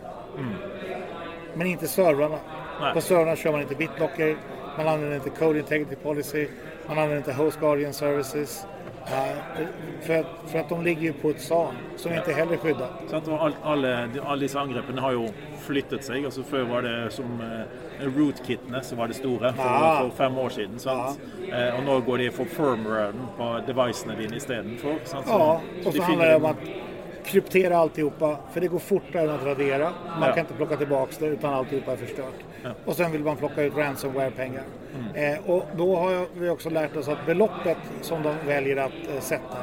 Men 1.55 1.67
inte 1.67 1.89
servrarna. 1.89 2.39
Nej. 2.81 2.95
På 2.95 3.01
servrarna 3.01 3.37
kör 3.37 3.53
man 3.53 3.61
inte 3.61 3.75
BitLocker, 3.75 4.37
man 4.77 4.89
använder 4.89 5.17
inte 5.17 5.31
Code 5.31 5.59
Integrity 5.59 5.97
Policy, 5.97 6.49
man 6.87 6.99
använder 6.99 7.17
inte 7.17 7.33
Host 7.33 7.61
Guardian 7.61 7.93
Services. 7.93 8.67
För, 10.03 10.21
att, 10.21 10.27
för 10.47 10.59
att 10.59 10.69
de 10.69 10.83
ligger 10.85 11.03
ju 11.03 11.13
på 11.13 11.31
ett 11.31 11.41
SAN 11.41 11.75
som 11.97 12.13
inte 12.13 12.33
heller 12.33 12.53
är 12.53 12.57
skyddat. 12.57 12.91
Sant? 13.11 13.29
Og 13.29 13.35
all, 13.41 13.53
alle, 13.63 14.07
de- 14.15 14.21
alle 14.21 14.41
disse 14.45 14.59
angrepene 14.59 15.01
har 15.01 15.13
jo 15.13 15.29
flyttet 15.67 16.05
seg. 16.05 16.25
altså 16.25 16.43
Før 16.43 16.63
var 16.69 16.83
det 16.83 17.11
som 17.13 17.41
eh, 17.41 18.07
rootkitene 18.17 18.83
som 18.83 18.99
var 18.99 19.07
det 19.09 19.17
store 19.17 19.53
for, 19.53 19.63
Ja. 19.65 20.01
for 20.01 20.11
fem 20.17 20.39
år 20.39 20.49
siden. 20.49 20.79
Sant? 20.79 21.21
Eh, 21.53 21.79
og 21.79 21.85
nå 21.85 22.01
går 22.01 22.17
de 22.19 22.31
for 22.31 22.45
firmwaren 22.45 23.21
på 23.37 23.61
devicene 23.67 24.17
dine 24.19 24.37
istedenfor. 24.37 24.99
sant? 25.05 25.27
Så- 25.27 25.33
Ja, 25.39 25.61
så 25.83 25.89
och 25.89 25.95
så 25.95 26.03
handlar 26.03 26.27
det 26.27 26.37
om 26.37 26.45
att 26.45 26.57
kryptera 27.29 27.77
alltihopa. 27.77 28.37
För 28.53 28.61
det 28.61 28.69
går 28.69 28.79
fortare 28.79 29.23
än 29.23 29.31
att 29.31 29.45
radera. 29.45 29.93
Man 30.19 30.23
Ja. 30.29 30.35
kan 30.35 30.39
inte 30.39 30.55
plocka 30.55 30.77
tillbaka 30.77 31.13
det 31.19 31.27
utan 31.27 31.55
alltihopa 31.55 31.93
är 31.93 31.97
förstört. 31.97 32.35
Och 32.85 32.97
sen 32.97 33.13
vill 33.13 33.21
man 33.25 33.37
plocka 33.37 33.63
ut 33.63 33.77
ransomware-pengar. 33.77 34.63
Mm. 35.15 35.35
Eh, 35.35 35.51
och 35.51 35.65
då 35.77 35.97
har 35.97 36.27
vi 36.41 36.49
också 36.49 36.71
lärt 36.71 36.97
oss 36.97 37.09
att 37.09 37.27
beloppet 37.27 37.77
som 38.01 38.23
de 38.23 38.35
väljer 38.47 38.77
att 38.77 38.93
eh, 39.15 39.21
sätta 39.21 39.57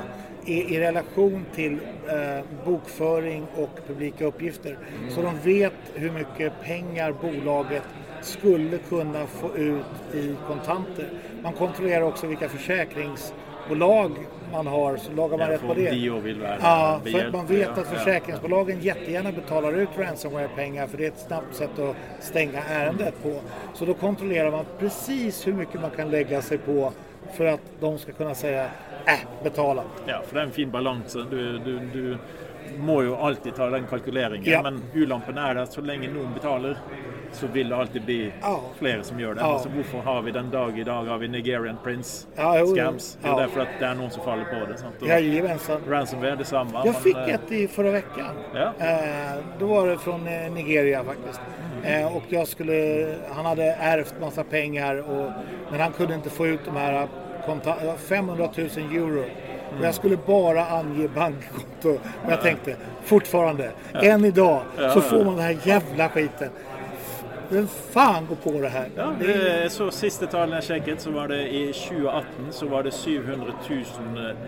är 0.45 0.71
i 0.71 0.79
relation 0.79 1.45
till 1.55 1.73
eh, 2.07 2.43
bokföring 2.65 3.45
och 3.55 3.69
publika 3.87 4.25
uppgifter. 4.25 4.77
Mm. 4.99 5.11
Så 5.11 5.21
de 5.21 5.39
vet 5.39 5.73
hur 5.93 6.11
mycket 6.11 6.53
pengar 6.63 7.13
bolaget 7.21 7.83
skulle 8.21 8.77
kunna 8.77 9.27
få 9.27 9.55
ut 9.57 9.85
i 10.15 10.35
kontanter. 10.47 11.09
Man 11.43 11.53
kontrollerar 11.53 12.01
också 12.01 12.27
vilka 12.27 12.49
försäkringsbolag 13.69 14.11
man 14.51 14.67
har, 14.67 14.97
så 14.97 15.11
lagar 15.11 15.37
man 15.37 15.47
Ja, 15.47 15.53
rätt 15.53 15.61
på 15.67 15.73
det. 15.73 15.89
de 15.89 16.09
òg 16.09 16.21
vil 16.23 16.39
være 16.41 16.57
Ja, 16.61 16.99
för 17.03 17.03
behjelpelige, 17.03 17.37
man 17.37 17.45
vet 17.45 17.77
att 17.77 17.87
försäkringsbolagen 17.87 18.79
jättegärna 18.81 19.31
betalar 19.31 19.73
ut 19.73 19.89
ransomware-pengar 19.97 20.87
för 20.87 20.97
det 20.97 21.03
är 21.05 21.07
ett 21.07 21.19
snabbt 21.27 21.55
sätt 21.55 21.79
att 21.79 21.95
stänga 22.19 22.63
ärendet 22.63 23.13
på. 23.23 23.39
Så 23.73 23.85
då 23.85 23.93
kontrollerar 23.93 24.51
man 24.51 24.65
precis 24.79 25.47
hur 25.47 25.53
mycket 25.53 25.81
man 25.81 25.89
kan 25.91 26.09
lägga 26.11 26.41
sig 26.41 26.57
på 26.57 26.91
för 27.33 27.45
att 27.45 27.61
de 27.79 27.97
ska 27.97 28.11
kunna 28.11 28.35
säga 28.35 28.63
äh, 29.05 29.19
betala. 29.43 29.83
Ja, 30.07 30.21
for 30.27 30.35
det 30.35 30.41
er 30.41 30.45
en 30.45 30.51
fin 30.51 30.71
balanse. 30.71 31.19
Du, 31.29 31.57
du, 31.59 31.79
du 31.93 32.17
må 32.79 33.01
jo 33.03 33.15
alltid 33.15 33.55
ta 33.55 33.69
den 33.69 33.85
kalkuleringen. 33.87 34.45
Ja. 34.45 34.61
Men 34.61 34.81
ulempen 34.95 35.37
er 35.37 35.57
at 35.61 35.73
så 35.73 35.81
lenge 35.81 36.07
noen 36.13 36.33
betaler, 36.33 36.77
så 37.31 37.47
vil 37.51 37.69
det 37.69 37.75
alltid 37.77 38.05
bli 38.05 38.31
Ja. 38.41 38.59
flere 38.79 39.03
som 39.03 39.17
gjør 39.19 39.33
det. 39.35 39.41
Ja. 39.41 39.53
Altså, 39.53 39.69
hvorfor 39.69 40.01
har 40.03 40.21
vi 40.21 40.31
den 40.31 40.49
dag 40.51 40.79
i 40.79 40.83
dag 40.83 41.05
har 41.05 41.17
vi 41.17 41.27
Nigerian 41.27 41.77
Prince 41.83 42.27
Ja, 42.37 42.65
scams? 42.65 43.17
Det 43.21 43.27
er 43.27 43.31
Ja. 43.31 43.39
derfor 43.39 43.61
at 43.61 43.67
det 43.79 43.85
er 43.87 43.93
noen 43.95 44.11
som 44.11 44.23
faller 44.23 44.45
på 44.45 44.65
det. 44.71 44.79
Sant? 44.79 44.95
Jajamensan. 45.01 45.81
Ransomware 45.89 46.35
det 46.35 46.45
samme. 46.47 46.71
Jag 46.73 46.85
men, 46.85 46.93
fick 46.93 47.15
eh, 47.17 47.33
ett 47.33 47.51
i 47.51 47.67
förra 47.67 47.91
veckan. 47.91 48.35
Eh, 48.55 49.35
då 49.59 49.65
var 49.67 49.87
det 49.87 49.97
från 49.97 50.27
eh, 50.27 50.51
Nigeria 50.53 51.03
faktiskt. 51.03 51.41
Eh, 51.83 52.15
och 52.15 52.23
jag 52.29 52.47
skulle, 52.47 53.07
han 53.35 53.45
hade 53.45 53.63
ärvt 53.79 54.15
massa 54.21 54.43
pengar 54.43 54.95
och, 55.09 55.31
men 55.71 55.79
han 55.79 55.91
kunde 55.91 56.13
inte 56.15 56.29
få 56.29 56.47
ut 56.47 56.59
de 56.65 56.75
här 56.75 57.07
konta- 57.45 57.79
det 57.81 57.87
var 57.87 57.95
500 57.95 58.49
000 58.57 58.67
euro. 58.95 59.23
Och 59.79 59.85
jag 59.85 59.95
skulle 59.95 60.17
bara 60.17 60.65
ange 60.65 61.07
bankkonto. 61.07 61.89
Och 62.25 62.31
jag 62.31 62.41
tänkte 62.41 62.75
fortfarande, 63.03 63.71
än 63.93 64.25
idag 64.25 64.61
så 64.93 65.01
får 65.01 65.25
man 65.25 65.35
den 65.35 65.43
här 65.43 65.57
jävla 65.63 66.09
skiten. 66.09 66.49
Vem 67.49 67.67
fan 67.67 68.25
går 68.25 68.35
på 68.35 68.61
det 68.61 68.69
här? 68.69 68.89
Ja, 68.95 69.13
Det 69.19 69.71
så 69.71 69.91
Siste 69.91 70.27
tallene 70.27 70.55
jeg 70.55 70.63
sjekket, 70.63 71.01
så 71.01 71.11
var 71.11 71.27
det 71.27 71.47
i 71.53 71.73
2018 71.73 72.25
så 72.51 72.67
var 72.67 72.83
det 72.83 72.91
700 72.91 73.53
000 73.69 73.83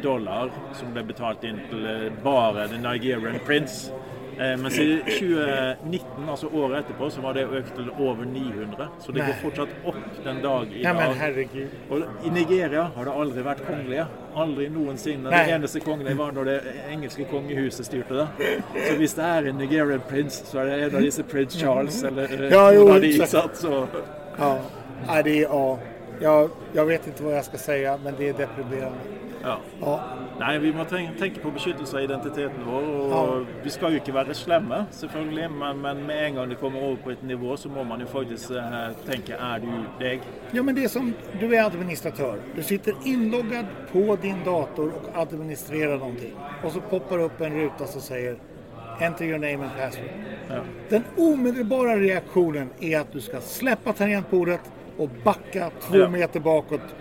dollar 0.02 0.52
som 0.74 0.94
ble 0.94 1.04
betalt 1.04 1.44
inn 1.44 1.60
til 1.70 1.86
eh, 1.86 2.08
bare 2.24 2.68
The 2.68 2.78
Nigerian 2.82 3.40
Prince. 3.46 3.92
Eh, 4.39 4.58
mens 4.62 4.78
i 4.80 5.00
2019, 5.06 6.30
altså 6.30 6.47
året 6.54 6.80
etterpå, 6.84 7.10
så 7.10 7.21
var 7.21 7.34
det 7.34 7.45
økt 7.58 7.71
til 7.76 7.88
over 8.00 8.26
900. 8.26 8.88
Så 9.00 9.12
det 9.12 9.21
Nei. 9.23 9.28
går 9.32 9.39
fortsatt 9.41 9.69
opp 9.89 9.95
den 10.23 10.41
dag 10.43 10.67
i 10.73 10.84
men 10.84 10.95
dag. 10.95 11.15
herregud. 11.15 11.67
Og 11.89 12.04
I 12.26 12.30
Nigeria 12.30 12.84
har 12.95 13.06
det 13.10 13.13
aldri 13.21 13.43
vært 13.47 13.63
kongelige. 13.67 14.06
Aldri 14.36 14.69
noensinne. 14.69 15.30
Nei. 15.32 15.43
Det 15.45 15.54
eneste 15.56 15.80
kongelige 15.80 16.17
var 16.19 16.32
når 16.38 16.43
det 16.52 16.60
engelske 16.91 17.26
kongehuset 17.32 17.86
styrte 17.89 18.13
det. 18.21 18.28
Så 18.88 18.95
hvis 19.02 19.13
det 19.17 19.26
er 19.26 19.50
en 19.50 19.56
Nigerian 19.58 20.02
Prince, 20.10 20.45
så 20.45 20.60
er 20.60 20.65
det 20.65 20.80
en 20.84 20.95
av 20.95 21.02
disse 21.02 21.23
Prince 21.23 21.60
Charles 21.60 22.04
eller 22.04 22.23
eh, 22.43 22.52
Ja, 22.54 22.69
jo, 22.71 22.88
av 22.93 23.02
de. 23.02 23.13
Sant? 23.26 23.58
Så, 23.58 23.88
Ja, 24.38 25.21
det 25.23 25.38
är, 25.39 25.41
ja. 25.43 25.80
Jag, 26.21 26.50
jag 26.73 26.86
vet 26.86 27.08
inte 27.08 27.23
vad 27.23 27.36
jag 27.38 27.45
ska 27.45 27.58
säga 27.58 27.97
men 28.04 28.13
det 28.17 28.30
är 28.30 28.34
deprimerande. 28.34 28.97
ja. 29.43 29.58
Ja. 29.82 30.00
Nei, 30.38 30.58
Vi 30.62 30.71
må 30.73 30.84
tenke 30.86 31.41
på 31.41 31.52
beskyttelse 31.52 31.97
av 31.97 32.04
identiteten 32.04 32.65
vår. 32.65 32.84
og 32.93 33.13
ja. 33.13 33.21
Vi 33.63 33.71
skal 33.73 33.95
jo 33.95 34.02
ikke 34.02 34.13
være 34.13 34.36
slemme, 34.38 34.84
selvfølgelig, 34.93 35.47
men, 35.52 35.80
men, 35.82 36.04
med 36.06 36.26
en 36.26 36.36
gang 36.36 36.50
det 36.50 36.60
kommer 36.62 36.84
over 36.84 37.00
på 37.04 37.12
et 37.15 37.23
nivå, 37.23 37.58
så 37.58 37.69
må 37.69 37.84
man 37.84 38.02
jo 38.02 38.10
faktisk 38.12 38.52
uh, 38.54 38.93
tenke 39.08 39.34
er 39.34 39.63
du 39.63 39.71
deg? 40.00 40.28
Ja, 40.54 40.62
men 40.62 40.76
det 40.76 40.84
er 40.86 40.93
som 40.93 41.13
Du 41.41 41.47
er 41.47 41.63
administratør. 41.65 42.38
Du 42.56 42.62
sitter 42.63 42.93
innlogget 43.06 43.65
på 43.91 44.17
din 44.21 44.43
dator 44.45 44.93
og 45.00 45.10
administrerer 45.15 45.97
noe. 45.97 46.30
Og 46.63 46.71
så 46.71 46.86
popper 46.91 47.26
opp 47.26 47.41
en 47.41 47.58
rute 47.58 47.89
som 47.89 48.04
sier 48.04 48.38
Enter 49.00 49.26
your 49.26 49.38
name 49.38 49.62
and 49.62 49.73
password. 49.78 50.10
Ja. 50.50 50.62
Den 50.89 51.04
omedelbara 51.17 52.00
reaktionen 52.00 52.69
är 52.80 53.00
att 53.00 53.13
du 53.13 53.21
ska 53.21 53.41
släppa 53.41 53.93
tangentbordet 53.93 54.62
och 54.97 55.10
backa 55.23 55.71
två 55.82 55.97
ja. 55.97 56.10
meter 56.10 56.39
bakåt. 56.39 56.95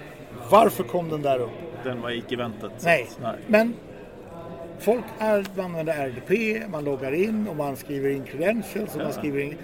Varför 0.51 0.85
kom 0.85 1.09
den 1.09 1.23
där 1.23 1.39
upp? 1.39 1.66
Den 1.85 2.03
var 2.03 2.11
icke 2.11 2.37
väntat. 2.37 2.73
Nej. 2.85 3.09
Nej. 3.23 3.35
men 3.47 3.75
folk 4.79 5.05
är, 5.19 5.45
använder 5.61 6.09
RDP, 6.09 6.63
man 6.69 6.85
loggar 6.85 7.13
in 7.13 7.49
och 7.49 7.57
man 7.57 7.77
skriver 7.77 8.11
in 8.11 8.25
credentials 8.25 8.95
och 8.95 9.01
ja. 9.01 9.05
man 9.05 9.13
skriver 9.13 9.41
in... 9.41 9.57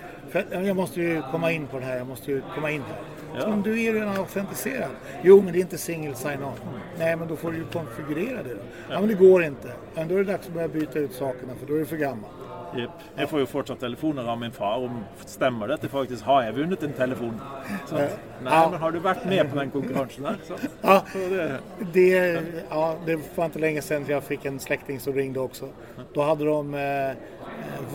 Jag 0.50 0.76
måste 0.76 1.00
ju 1.00 1.22
komma 1.30 1.52
in 1.52 1.66
på 1.66 1.78
det 1.78 1.84
här, 1.84 1.96
jag 1.96 2.06
måste 2.06 2.30
ju 2.30 2.42
komma 2.54 2.70
in 2.70 2.82
här. 2.82 2.98
Ja. 3.38 3.48
Men 3.48 3.62
du 3.62 3.82
är 3.82 3.92
redan 3.92 4.16
autentiserad. 4.16 4.90
Jo, 5.22 5.42
men 5.42 5.52
det 5.52 5.58
är 5.58 5.60
inte 5.60 5.78
single 5.78 6.14
sign-on. 6.14 6.52
Nej, 6.98 7.16
men 7.16 7.28
då 7.28 7.36
får 7.36 7.52
du 7.52 7.58
ju 7.58 7.64
konfigurera 7.64 8.42
det 8.42 8.54
då. 8.54 8.60
Ja. 8.88 8.94
ja. 8.94 9.00
men 9.00 9.08
det 9.08 9.14
går 9.14 9.44
inte. 9.44 9.72
Men 9.94 10.08
då 10.08 10.14
är 10.14 10.18
det 10.18 10.32
dags 10.32 10.46
att 10.46 10.52
börja 10.52 10.68
byta 10.68 10.98
ut 10.98 11.12
sakerna 11.12 11.52
för 11.60 11.66
då 11.66 11.74
är 11.74 11.78
det 11.78 11.86
för 11.86 11.96
gammalt. 11.96 12.32
Yep. 12.76 12.90
Jeg 13.16 13.28
får 13.28 13.40
jo 13.40 13.46
fortsatt 13.46 13.80
telefoner 13.80 14.28
av 14.28 14.38
min 14.38 14.52
far 14.52 14.76
om 14.76 15.04
stemmer 15.26 15.68
det 15.68 15.74
at 15.74 15.90
faktisk 15.90 16.24
har 16.24 16.42
jeg 16.42 16.54
vunnet 16.56 16.82
en 16.82 16.92
telefon. 16.92 17.40
Så, 17.86 17.94
nej, 17.94 18.10
ja. 18.44 18.68
men 18.70 18.80
har 18.80 18.92
du 18.92 18.98
varit 18.98 19.24
med 19.24 19.50
på 19.50 19.56
den 19.56 19.70
konkurrensen 19.70 20.24
här? 20.24 20.36
Så, 20.44 20.54
ja, 20.80 21.04
det... 21.14 21.58
Det, 21.92 22.42
ja, 22.70 22.96
det 23.06 23.20
var 23.34 23.44
inte 23.44 23.58
länge 23.58 23.82
sedan 23.82 24.04
jag 24.08 24.24
fick 24.24 24.44
en 24.44 24.60
släkting 24.60 25.00
som 25.00 25.12
ringde 25.12 25.40
också. 25.40 25.68
Då 26.14 26.22
hade 26.22 26.44
de 26.44 26.74
eh, 26.74 27.16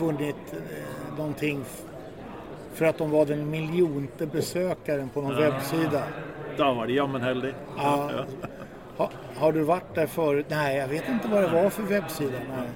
vunnit 0.00 0.36
eh, 0.52 1.16
någonting 1.16 1.64
för 2.78 2.84
att 2.84 2.98
de 2.98 3.10
var 3.10 3.26
den 3.26 3.50
miljonte 3.50 4.26
besökaren 4.26 5.08
på 5.08 5.22
någon 5.22 5.32
ja. 5.32 5.40
webbsida. 5.40 6.02
Då 6.56 6.72
var 6.74 6.86
det 6.86 6.92
jammen 6.92 7.22
heldig. 7.22 7.54
Ja. 7.76 8.10
Ha, 8.96 9.10
har 9.36 9.52
du 9.52 9.62
varit 9.62 9.94
där 9.94 10.06
förut? 10.06 10.46
Nej, 10.48 10.76
jag 10.76 10.88
vet 10.88 11.08
inte 11.08 11.28
vad 11.28 11.42
det 11.42 11.48
var 11.48 11.70
för 11.70 11.82
webbsida. 11.82 12.38
Nej. 12.48 12.68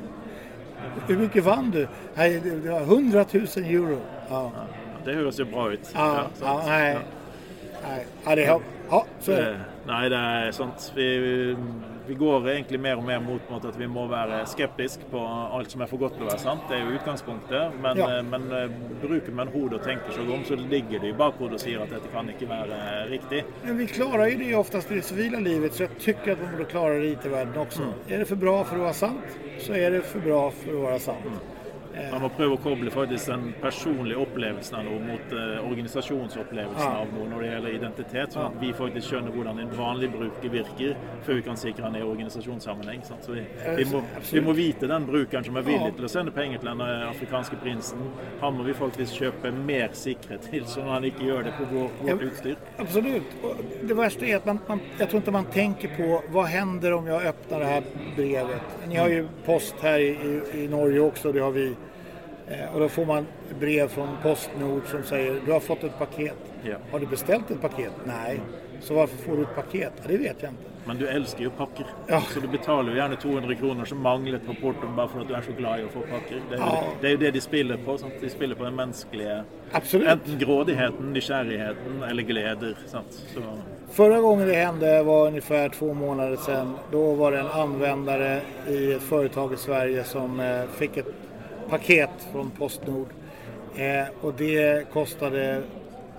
Hur 1.06 1.18
mycket 1.18 1.44
vann 1.44 1.70
du? 1.70 1.88
Nej, 2.14 2.40
det 2.40 2.70
var 2.70 2.80
100 2.80 3.24
000 3.32 3.44
euro. 3.56 3.98
Ja. 4.28 4.52
Det 5.04 5.12
hörs 5.12 5.40
ju 5.40 5.44
bra 5.44 5.72
ut. 5.72 5.90
Ja, 5.94 6.26
ja, 6.40 6.62
nej. 6.66 6.98
Nej, 7.88 8.06
ja, 8.24 8.36
det, 8.36 8.60
ja, 8.90 9.06
så 9.20 9.32
är 9.32 9.42
det. 9.42 9.60
Nei, 9.86 10.08
det 10.08 10.16
er 10.16 10.52
sant. 10.52 10.92
Vi, 10.94 11.56
vi, 12.06 12.14
går 12.14 12.48
egentlig 12.50 12.80
mer 12.80 13.00
og 13.00 13.06
mer 13.06 13.20
mot, 13.22 13.50
mot 13.50 13.64
at 13.68 13.78
vi 13.78 13.88
må 13.90 14.06
være 14.10 14.42
skeptiske 14.50 15.08
på 15.12 15.22
alt 15.22 15.72
som 15.72 15.84
er 15.84 15.90
for 15.90 16.02
godt 16.02 16.16
til 16.18 16.26
å 16.26 16.30
være 16.30 16.42
sant. 16.42 16.64
Det 16.68 16.78
er 16.78 16.84
jo 16.86 16.96
utgangspunktet. 16.98 17.78
Men, 17.82 18.00
ja. 18.00 18.08
Eh, 18.18 18.24
men 18.26 18.48
uh, 18.50 18.98
bruker 19.02 19.36
man 19.36 19.52
hodet 19.54 19.80
og 19.80 19.86
tenker 19.86 20.16
seg 20.16 20.30
om, 20.32 20.44
så 20.48 20.58
ligger 20.58 21.02
det 21.02 21.12
i 21.12 21.16
bakhodet 21.18 21.60
og 21.60 21.64
sier 21.64 21.84
at 21.84 21.94
dette 21.94 22.10
kan 22.12 22.28
ikke 22.32 22.50
være 22.50 22.80
uh, 22.80 23.00
riktig. 23.12 23.44
Men 23.64 23.80
vi 23.80 23.88
klarer 23.92 24.32
jo 24.32 24.42
det 24.42 24.52
oftest 24.58 24.92
i 24.92 25.00
det 25.00 25.06
sivile 25.08 25.42
livet, 25.44 25.76
så 25.76 25.86
jeg 25.86 26.02
tykker 26.08 26.34
at 26.36 26.44
vi 26.44 26.52
må 26.58 26.68
klare 26.70 27.00
det 27.00 27.10
i 27.10 27.16
IT-verdenen 27.16 27.64
også. 27.66 27.88
Mm. 27.88 27.96
Er 28.08 28.22
det 28.24 28.30
for 28.32 28.44
bra 28.46 28.58
for 28.68 28.82
å 28.82 28.86
være 28.88 29.00
sant, 29.04 29.40
så 29.62 29.78
er 29.78 29.98
det 29.98 30.06
for 30.08 30.24
bra 30.24 30.44
for 30.62 30.78
å 30.78 30.86
være 30.88 31.02
sant. 31.10 31.28
Mm. 31.28 31.51
Man 31.92 32.22
må 32.24 32.28
prøve 32.32 32.56
å 32.56 32.60
koble 32.62 32.90
faktisk 32.92 33.28
den 33.28 33.50
personlige 33.60 34.20
opplevelsen 34.22 34.86
noe 34.86 35.00
mot 35.04 35.34
uh, 35.36 35.58
organisasjonsopplevelsen 35.68 36.80
ja. 36.80 37.02
av 37.02 37.12
noe 37.12 37.28
når 37.28 37.44
det 37.44 37.50
gjelder 37.50 37.76
identitet, 37.76 38.34
sånn 38.34 38.46
at 38.48 38.56
vi 38.62 38.70
faktisk 38.76 39.10
skjønner 39.10 39.34
hvordan 39.34 39.60
en 39.60 39.74
vanlig 39.76 40.08
bruker 40.14 40.52
virker, 40.52 40.94
før 41.26 41.38
vi 41.38 41.44
kan 41.46 41.60
sikre 41.60 41.84
den 41.86 42.00
i 42.00 42.04
organisasjonssammenheng. 42.06 43.04
Sant? 43.08 43.26
Så 43.28 43.36
vi, 43.36 43.44
vi, 43.76 43.86
må, 43.90 44.02
vi, 44.30 44.44
må, 44.44 44.54
vite 44.56 44.88
den 44.88 45.08
brukeren 45.08 45.44
som 45.44 45.60
er 45.60 45.66
villig 45.68 45.92
til 45.98 46.08
å 46.08 46.12
sende 46.12 46.34
penger 46.34 46.62
til 46.62 46.72
den 46.72 46.84
eh, 46.86 47.04
afrikanske 47.10 47.60
prinsen. 47.60 48.08
Han 48.40 48.56
må 48.56 48.66
vi 48.66 48.76
faktisk 48.78 49.20
kjøpe 49.20 49.52
mer 49.56 49.92
sikkerhet 49.98 50.48
til, 50.48 50.66
så 50.70 50.86
han 50.88 51.06
ikke 51.08 51.28
gjør 51.28 51.48
det 51.48 51.54
på 51.58 51.68
vår, 51.74 51.92
vårt 52.00 52.26
utstyr. 52.30 52.66
Absolut. 52.82 53.36
Det 53.82 53.98
verste 53.98 54.28
er 54.28 54.40
at 54.40 54.48
man, 54.48 54.62
man, 54.68 54.84
jeg 54.98 55.12
tror 55.12 55.24
ikke 55.24 55.36
man 55.36 55.52
tenker 55.52 55.96
på 55.98 56.22
hva 56.32 56.48
hender 56.48 56.96
om 56.96 57.08
jeg 57.12 57.32
åpner 57.32 57.64
det 57.64 57.72
her 57.74 57.88
brevet. 58.16 58.76
Ni 58.88 59.00
har 59.00 59.12
jo 59.12 59.24
post 59.46 59.80
her 59.84 60.00
i, 60.00 60.12
i, 60.12 60.36
i 60.64 60.68
Norge 60.72 61.08
også, 61.10 61.32
det 61.34 61.44
har 61.44 61.54
vi 61.54 61.70
Eh, 61.72 61.81
och 62.74 62.80
då 62.80 62.88
får 62.88 63.04
man 63.04 63.26
brev 63.60 63.88
från 63.88 64.08
Postnord 64.22 64.86
som 64.86 65.02
säger 65.02 65.40
du 65.46 65.52
har 65.52 65.60
fått 65.60 65.84
ett 65.84 65.98
paket. 65.98 66.36
Ja. 66.62 66.76
Har 66.90 67.00
du 67.00 67.06
beställt 67.06 67.50
ett 67.50 67.60
paket? 67.60 67.92
Nej. 68.04 68.40
Så 68.80 68.94
varför 68.94 69.16
får 69.16 69.36
du 69.36 69.42
ett 69.42 69.54
paket? 69.54 69.92
Det 70.06 70.16
vet 70.16 70.36
jag 70.42 70.50
inte. 70.50 70.62
Men 70.84 70.98
du 70.98 71.08
älskar 71.08 71.40
ju 71.40 71.50
pakker. 71.50 71.86
Ja. 72.06 72.20
Så 72.20 72.40
du 72.40 72.48
betaler 72.48 72.90
jo 72.90 72.96
gjerne 72.96 73.16
200 73.16 73.54
kroner 73.54 73.84
som 73.84 73.98
manglet 73.98 74.46
på 74.46 74.54
portoen 74.54 74.96
bare 74.96 75.08
for 75.08 75.20
at 75.20 75.28
du 75.28 75.34
er 75.34 75.44
så 75.46 75.52
glad 75.52 75.80
i 75.80 75.84
å 75.86 75.90
få 75.92 76.00
pakker. 76.10 76.40
Det 76.50 76.56
er, 76.56 76.60
ja. 76.60 76.80
det, 77.00 77.06
er 77.06 77.14
jo 77.14 77.20
det 77.20 77.30
de 77.36 77.40
spiller 77.40 77.78
på. 77.84 77.98
Sant? 77.98 78.14
De 78.20 78.30
spiller 78.30 78.58
på 78.58 78.64
den 78.64 78.74
menneskelige 78.74 79.42
Absolut. 79.72 80.08
Enten 80.08 80.38
grådigheten, 80.38 81.12
nysgjerrigheten 81.12 82.02
eller 82.02 82.22
gleder. 82.22 82.74
Sant? 82.86 83.22
Så. 83.34 83.42
Förra 83.90 84.20
gången 84.20 84.48
det 84.48 84.54
hände 84.54 85.02
var 85.02 85.26
ungefär 85.26 85.68
två 85.68 85.94
månader 85.94 86.36
sedan. 86.36 86.74
Då 86.90 87.14
var 87.14 87.32
det 87.32 87.38
en 87.38 87.46
användare 87.46 88.40
i 88.68 88.92
ett 88.92 89.02
företag 89.02 89.52
i 89.52 89.56
Sverige 89.56 90.04
som 90.04 90.40
eh, 90.40 90.62
fick 90.78 90.96
ett 90.96 91.14
paket 91.68 92.10
från 92.32 92.50
Postnord. 92.50 93.08
Eh, 93.76 94.04
och 94.20 94.34
det 94.34 94.90
kostade 94.92 95.62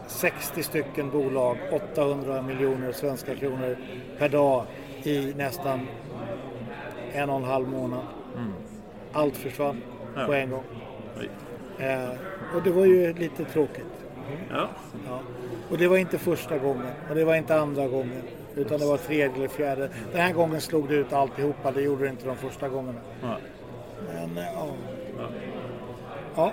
60 0.08 0.64
stycken 0.64 1.10
bolag 1.10 1.58
800 1.72 2.42
miljoner 2.42 2.92
svenska 2.92 3.36
kronor 3.36 3.78
per 4.20 4.30
dag 4.30 4.66
i 5.04 5.34
nästan 5.38 5.88
en 7.14 7.30
och 7.30 7.38
en 7.38 7.44
halv 7.44 7.68
månad. 7.68 8.06
Mm. 8.36 8.54
Allt 9.12 9.38
försvann 9.38 9.82
ja. 10.16 10.26
på 10.26 10.34
en 10.34 10.50
gång. 10.50 10.64
Eh, 11.80 12.10
och 12.56 12.64
det 12.64 12.72
var 12.72 12.86
ju 12.86 13.14
lite 13.14 13.46
tråkigt. 13.46 14.06
Ja. 14.50 14.70
ja. 15.08 15.20
Och 15.70 15.78
det 15.78 15.88
var 15.88 15.98
inte 15.98 16.18
första 16.18 16.58
gången 16.58 16.92
och 17.10 17.16
det 17.16 17.26
var 17.26 17.36
inte 17.36 17.56
andra 17.56 17.88
gången. 17.88 18.22
Utan 18.56 18.80
det 18.80 18.86
var 18.86 18.98
tredje 18.98 19.36
eller 19.36 19.48
fjärde. 19.48 19.90
Den 20.12 20.22
här 20.22 20.34
gången 20.34 20.62
slog 20.62 20.90
det 20.90 20.96
ut 20.96 21.14
alltihopa. 21.14 21.72
Det 21.72 21.82
gjorde 21.82 22.04
det 22.04 22.10
inte 22.10 22.26
de 22.26 22.36
första 22.36 22.70
gångerna. 22.70 23.00
Ja. 23.22 23.38
Men 24.14 24.38
eh, 24.38 24.60
ja. 25.17 25.28
Ja. 26.36 26.52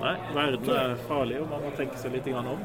Nej, 0.00 0.16
världen 0.34 0.70
är 0.70 0.94
farlig 0.94 1.40
och 1.40 1.48
man 1.48 1.60
tänka 1.76 1.96
sig 1.96 2.10
lite 2.10 2.30
grann 2.30 2.46
om. 2.46 2.58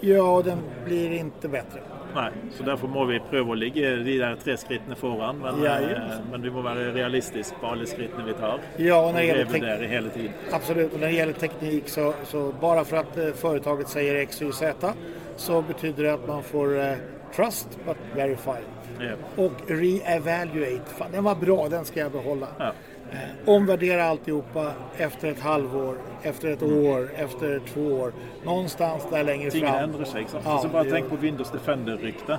Ja, 0.00 0.42
den 0.44 0.58
blir 0.84 1.12
inte 1.12 1.48
bättre. 1.48 1.80
Nej, 2.14 2.32
så 2.52 2.62
därför 2.62 2.88
må 2.88 3.04
vi 3.04 3.18
prøve 3.30 3.52
å 3.52 3.54
ligge 3.54 3.90
de 4.04 4.18
der 4.18 4.36
tre 4.40 4.56
skrittene 4.56 4.96
foran. 4.96 5.38
Men, 5.38 5.62
ja, 5.64 5.74
eh, 5.80 6.14
men 6.30 6.42
vi 6.42 6.50
må 6.50 6.62
være 6.64 6.92
realistiske 6.94 7.58
på 7.60 7.66
alle 7.66 7.86
skrittene 7.86 8.24
vi 8.26 8.32
tar. 8.32 8.60
Ja, 8.76 9.00
och 9.06 9.14
när 9.14 9.20
det 9.20 9.26
gäller 9.26 9.88
hele 9.88 10.10
tiden. 10.10 10.32
Absolut, 10.52 10.94
och 10.94 11.00
när 11.00 11.06
det 11.06 11.14
gäller 11.14 11.32
teknik 11.32 11.88
så, 11.88 12.14
så 12.24 12.52
bara 12.60 12.84
för 12.84 12.96
att 12.96 13.16
eh, 13.16 13.32
företaget 13.32 13.88
säger 13.88 14.14
X, 14.14 14.42
Y, 14.42 14.52
Z 14.52 14.94
så 15.36 15.62
betyder 15.62 16.04
det 16.04 16.14
att 16.14 16.28
man 16.28 16.42
får 16.42 16.78
eh, 16.78 16.92
trust 17.36 17.68
but 17.86 17.96
verify. 18.14 18.60
Yeah. 19.00 19.18
Och 19.36 19.52
re-evaluate. 19.66 20.88
Fan, 20.98 21.12
den 21.12 21.24
var 21.24 21.34
bra, 21.34 21.68
den 21.68 21.84
ska 21.84 22.00
jag 22.00 22.12
behålla. 22.12 22.46
Ja. 22.58 22.72
Eh, 23.12 23.48
omvärdera 23.48 24.04
alltihopa 24.04 24.72
efter 24.96 25.30
ett 25.30 25.40
halvår, 25.40 25.96
efter 26.22 26.50
ett 26.50 26.62
år, 26.62 27.10
efter 27.16 27.60
två 27.74 27.80
år. 27.80 28.12
Någonstans 28.44 29.06
där 29.10 29.24
längre 29.24 29.50
Tingen 29.50 29.72
fram. 29.72 29.82
ändrar 29.84 30.04
sig. 30.04 30.26
Ja, 30.44 30.58
så 30.58 30.68
bara 30.68 30.84
tänk 30.84 31.08
på 31.08 31.16
Windows 31.16 31.50
Defender-ryktet. 31.50 32.38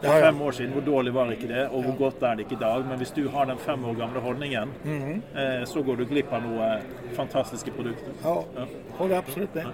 Det 0.00 0.08
er 0.08 0.20
fem 0.20 0.42
år 0.42 0.52
siden. 0.52 0.72
Hvor 0.72 0.80
dårlig 0.80 1.12
var 1.12 1.30
ikke 1.30 1.48
det, 1.48 1.68
og 1.68 1.82
hvor 1.82 1.94
godt 1.98 2.22
er 2.22 2.34
det 2.34 2.40
ikke 2.40 2.54
i 2.54 2.60
dag? 2.60 2.84
Men 2.88 2.98
hvis 2.98 3.10
du 3.10 3.28
har 3.28 3.44
den 3.44 3.58
fem 3.58 3.84
år 3.84 3.94
gamle 3.94 4.20
holdningen, 4.20 4.72
mm 4.84 5.00
-hmm. 5.00 5.64
så 5.64 5.82
går 5.82 5.96
du 5.96 6.04
glipp 6.04 6.32
av 6.32 6.42
noen 6.42 6.80
fantastiske 7.12 7.70
produkter. 7.70 8.12
Ja, 8.24 8.44
ja. 8.98 9.16
absolutt 9.18 9.54
med. 9.54 9.64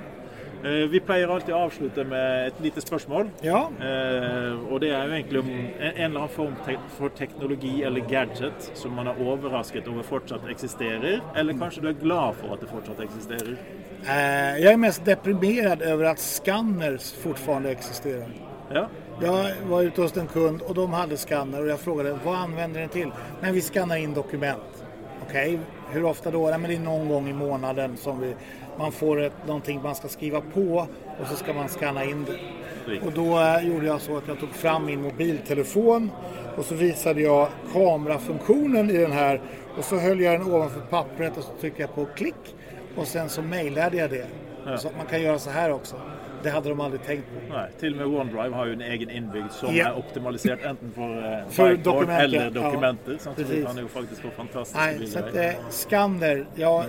Eh, 0.65 0.71
vi 0.91 1.01
pleier 1.01 1.31
alltid 1.31 1.55
å 1.55 1.61
avslutte 1.69 2.03
med 2.05 2.49
et 2.49 2.61
lite 2.63 2.83
spørsmål. 2.83 3.29
Ja. 3.47 3.61
Eh, 3.79 4.73
og 4.73 4.81
det 4.83 4.91
er 4.91 5.07
jo 5.07 5.15
egentlig 5.15 5.43
om 5.45 5.51
en 5.51 5.93
eller 5.93 6.25
annen 6.25 6.35
form 6.35 6.57
for 6.97 7.15
teknologi 7.15 7.83
eller 7.87 8.07
gadget 8.11 8.71
som 8.75 8.97
man 8.99 9.07
er 9.07 9.21
overrasket 9.23 9.87
over 9.89 10.03
fortsatt 10.03 10.49
eksisterer, 10.51 11.21
eller 11.37 11.59
kanskje 11.59 11.85
du 11.85 11.89
er 11.93 12.01
glad 12.01 12.41
for 12.41 12.57
at 12.57 12.65
det 12.65 12.71
fortsatt 12.73 13.05
eksisterer? 13.07 13.55
Eh, 14.03 14.59
jeg 14.65 14.73
er 14.73 14.83
mest 14.83 15.07
deprimert 15.07 15.83
over 15.83 16.11
at 16.11 16.23
skanners 16.23 17.13
fortfarande 17.23 17.71
eksisterer. 17.71 18.35
Ja. 18.75 18.89
Jag 19.21 19.55
var 19.69 19.83
ute 19.83 20.03
hos 20.03 20.17
en 20.17 20.27
kund 20.27 20.63
och 20.63 20.75
de 20.75 20.93
hade 20.93 21.17
skanner 21.17 21.61
och 21.63 21.69
jag 21.69 21.81
frågade 21.81 22.19
vad 22.25 22.37
använder 22.37 22.81
den 22.81 22.89
till? 22.89 23.11
Nej, 23.41 23.53
vi 23.53 23.61
skannar 23.61 23.97
in 23.97 24.15
dokument. 24.15 24.85
Okej, 25.23 25.55
okay. 25.55 25.59
hur 25.91 26.05
ofta 26.05 26.31
då? 26.31 26.49
Nej, 26.51 26.59
men 26.59 26.71
det 26.71 26.77
är 26.77 26.81
någon 26.81 27.09
gång 27.09 27.29
i 27.29 27.33
månaden 27.33 27.97
som 27.97 28.21
vi 28.21 28.35
man 28.79 28.93
får 28.93 29.21
ett, 29.21 29.33
någonting 29.47 29.81
man 29.83 29.95
ska 29.95 30.09
skriva 30.09 30.41
på 30.41 30.87
och 31.21 31.27
så 31.31 31.37
ska 31.37 31.53
man 31.53 31.69
scanna 31.69 32.05
in 32.05 32.25
det. 32.25 33.01
Och 33.07 33.13
då 33.13 33.41
äh, 33.41 33.69
gjorde 33.69 33.87
jag 33.87 34.01
så 34.01 34.17
att 34.17 34.29
jag 34.29 34.41
tog 34.41 34.51
fram 34.51 34.87
min 34.87 35.03
mobiltelefon 35.03 36.11
och 36.57 36.65
så 36.65 36.75
visade 36.75 37.21
jag 37.21 37.49
kamerafunktionen 37.73 38.91
i 38.91 38.97
den 38.97 39.13
här 39.13 39.41
och 39.79 39.85
så 39.85 39.97
höll 39.97 40.21
jag 40.21 40.41
den 40.41 40.53
ovanför 40.53 40.81
pappret 40.81 41.37
och 41.37 41.45
så 41.45 41.51
tryckte 41.61 41.83
jag 41.83 41.95
på 41.95 42.07
klick 42.17 42.57
och 42.97 43.07
sen 43.07 43.29
så 43.29 43.43
mejlade 43.43 43.97
jag 43.97 44.11
det. 44.11 44.27
Ja. 44.67 44.79
Så 44.79 44.89
att 44.89 44.97
man 44.97 45.07
kan 45.07 45.23
göra 45.23 45.39
så 45.39 45.51
här 45.51 45.73
också. 45.73 45.97
Det 46.43 46.51
hade 46.51 46.69
de 46.69 46.81
aldrig 46.81 47.03
tänkt 47.05 47.25
på. 47.25 47.55
Nej, 47.55 47.71
till 47.81 47.93
och 47.93 47.99
med 48.09 48.21
OneDrive 48.21 48.57
har 48.57 48.67
ju 48.67 48.73
en 48.73 48.81
egen 48.81 49.11
inbyggd 49.11 49.51
som 49.51 49.77
Ja. 49.77 49.89
är 49.89 49.99
optimaliserad 49.99 50.59
enten 50.65 50.93
för, 50.95 51.33
eh, 51.33 51.49
För 51.49 51.69
whiteboard 51.69 51.95
dokument, 51.95 52.23
eller 52.23 52.45
ja. 52.45 52.51
dokumenter. 52.51 53.19
Ja, 53.25 53.31
vi 53.37 53.63
kan 53.65 53.77
nog 53.77 53.91
faktiskt 53.91 54.21
få 54.21 54.29
fantastiska 54.31 54.85
Nej, 54.85 55.07
så 55.07 55.19
att 55.19 55.37
eh, 55.37 55.51
skanner, 55.71 56.47
ja, 56.55 56.85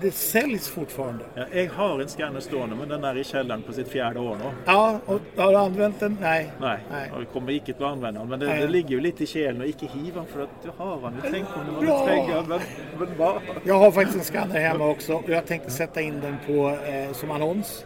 det 0.00 0.10
säljs 0.10 0.68
fortfarande. 0.68 1.24
Ja, 1.34 1.44
jag 1.52 1.70
har 1.70 2.00
en 2.00 2.08
scanner 2.08 2.40
stående 2.40 2.76
men 2.76 2.88
den 2.88 3.04
är 3.04 3.16
i 3.16 3.24
källaren 3.24 3.62
på 3.62 3.72
sitt 3.72 3.88
fjärde 3.88 4.20
år 4.20 4.36
nu. 4.36 4.50
Ja, 4.64 5.00
och 5.06 5.20
har 5.36 5.52
du 5.52 5.58
använt 5.58 6.00
den? 6.00 6.16
Nej. 6.20 6.52
Nej, 6.60 6.78
Nej. 6.90 7.10
det 7.18 7.24
kommer 7.24 7.52
icke 7.52 7.72
att 7.72 7.80
använda 7.80 8.20
den. 8.20 8.28
Men 8.28 8.40
det 8.40 8.68
ligger 8.68 8.88
ju 8.88 9.00
lite 9.00 9.22
i 9.22 9.26
kelen 9.26 9.60
och 9.60 9.66
icke 9.66 9.86
hivan 9.86 10.26
för 10.26 10.42
att 10.42 10.62
du 10.62 10.70
har 10.76 11.00
den. 11.00 11.32
Tänker 11.32 11.58
om 11.58 11.80
det 11.80 11.86
var 11.86 12.42
men, 12.48 12.60
men 12.98 13.18
bara. 13.18 13.40
Jag 13.64 13.78
har 13.78 13.90
faktiskt 13.90 14.18
en 14.18 14.24
skanner 14.24 14.60
hemma 14.60 14.88
också 14.88 15.14
och 15.14 15.28
jag 15.28 15.46
tänkte 15.46 15.70
sätta 15.70 16.00
in 16.00 16.20
den 16.20 16.36
på, 16.46 16.68
eh, 16.68 17.12
som 17.12 17.30
annons 17.30 17.84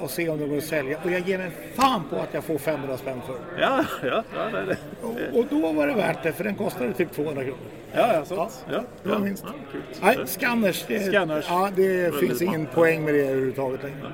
och 0.00 0.10
se 0.10 0.28
om 0.28 0.38
den 0.38 0.48
går 0.48 0.58
att 0.58 0.64
sälja. 0.64 0.98
Och 1.04 1.10
jag 1.10 1.28
ger 1.28 1.38
mig 1.38 1.50
fan 1.74 2.02
på 2.10 2.16
att 2.16 2.34
jag 2.34 2.44
får 2.44 2.58
500 2.58 2.96
spänn 2.96 3.20
för. 3.26 3.60
Ja, 3.60 3.84
ja, 4.02 4.22
ja, 4.34 4.58
det 4.58 4.64
det. 4.64 4.76
Och, 5.02 5.38
och 5.38 5.46
då 5.50 5.72
var 5.72 5.86
det 5.86 5.94
värt 5.94 6.22
det 6.22 6.32
för 6.32 6.44
den 6.44 6.54
kostade 6.54 6.92
typ 6.92 7.12
200 7.12 7.44
kronor. 7.44 7.58
Ja, 7.92 8.14
ja, 8.14 8.24
sånt. 8.24 8.64
Ja, 8.70 8.82
Det 9.02 9.08
var 9.08 9.16
ja. 9.16 9.22
minst. 9.22 9.44
Ja. 9.46 9.80
Nej, 10.02 10.26
scanners. 10.26 10.84
Det, 10.88 11.00
Scanners. 11.00 11.46
Ja, 11.48 11.70
det 11.76 12.14
finns 12.14 12.42
ingen 12.42 12.66
poäng 12.66 13.04
med 13.04 13.14
det 13.14 13.20
överhuvudtaget 13.20 13.82
längre. 13.82 14.12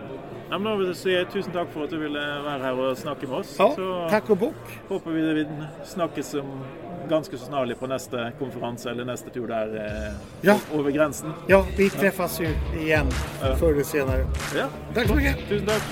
Ja, 0.50 0.58
men 0.58 0.72
då 0.72 0.78
vill 0.78 0.86
jag 0.86 0.96
säga 0.96 1.24
tusen 1.24 1.52
tack 1.52 1.68
för 1.72 1.84
att 1.84 1.90
du 1.90 1.98
ville 1.98 2.40
vara 2.40 2.58
här 2.58 2.78
och 2.78 2.98
snacka 2.98 3.26
med 3.26 3.36
oss. 3.36 3.56
Ja, 3.58 3.72
så 3.76 4.08
tack 4.10 4.30
och 4.30 4.36
bock. 4.36 4.54
hoppas 4.88 5.12
vi 5.12 5.20
vi 5.34 5.46
snackes 5.84 6.34
om 6.34 6.64
ganska 7.08 7.36
så 7.36 7.44
snarligt 7.44 7.80
på 7.80 7.86
nästa 7.86 8.30
konferens 8.30 8.86
eller 8.86 9.04
nästa 9.04 9.30
tur 9.30 9.48
där 9.48 9.76
eh, 10.08 10.14
Ja. 10.40 10.56
över 10.74 10.90
gränsen. 10.90 11.32
Ja, 11.46 11.66
vi 11.76 11.90
träffas 11.90 12.40
ju 12.40 12.48
igen 12.80 13.06
Ja. 13.42 13.56
förr 13.56 13.72
eller 13.72 13.82
senare. 13.82 14.26
Ja, 14.56 14.64
Tack 14.94 15.06
så 15.06 15.14
mycket. 15.14 15.48
tusen 15.48 15.66
tack. 15.66 15.82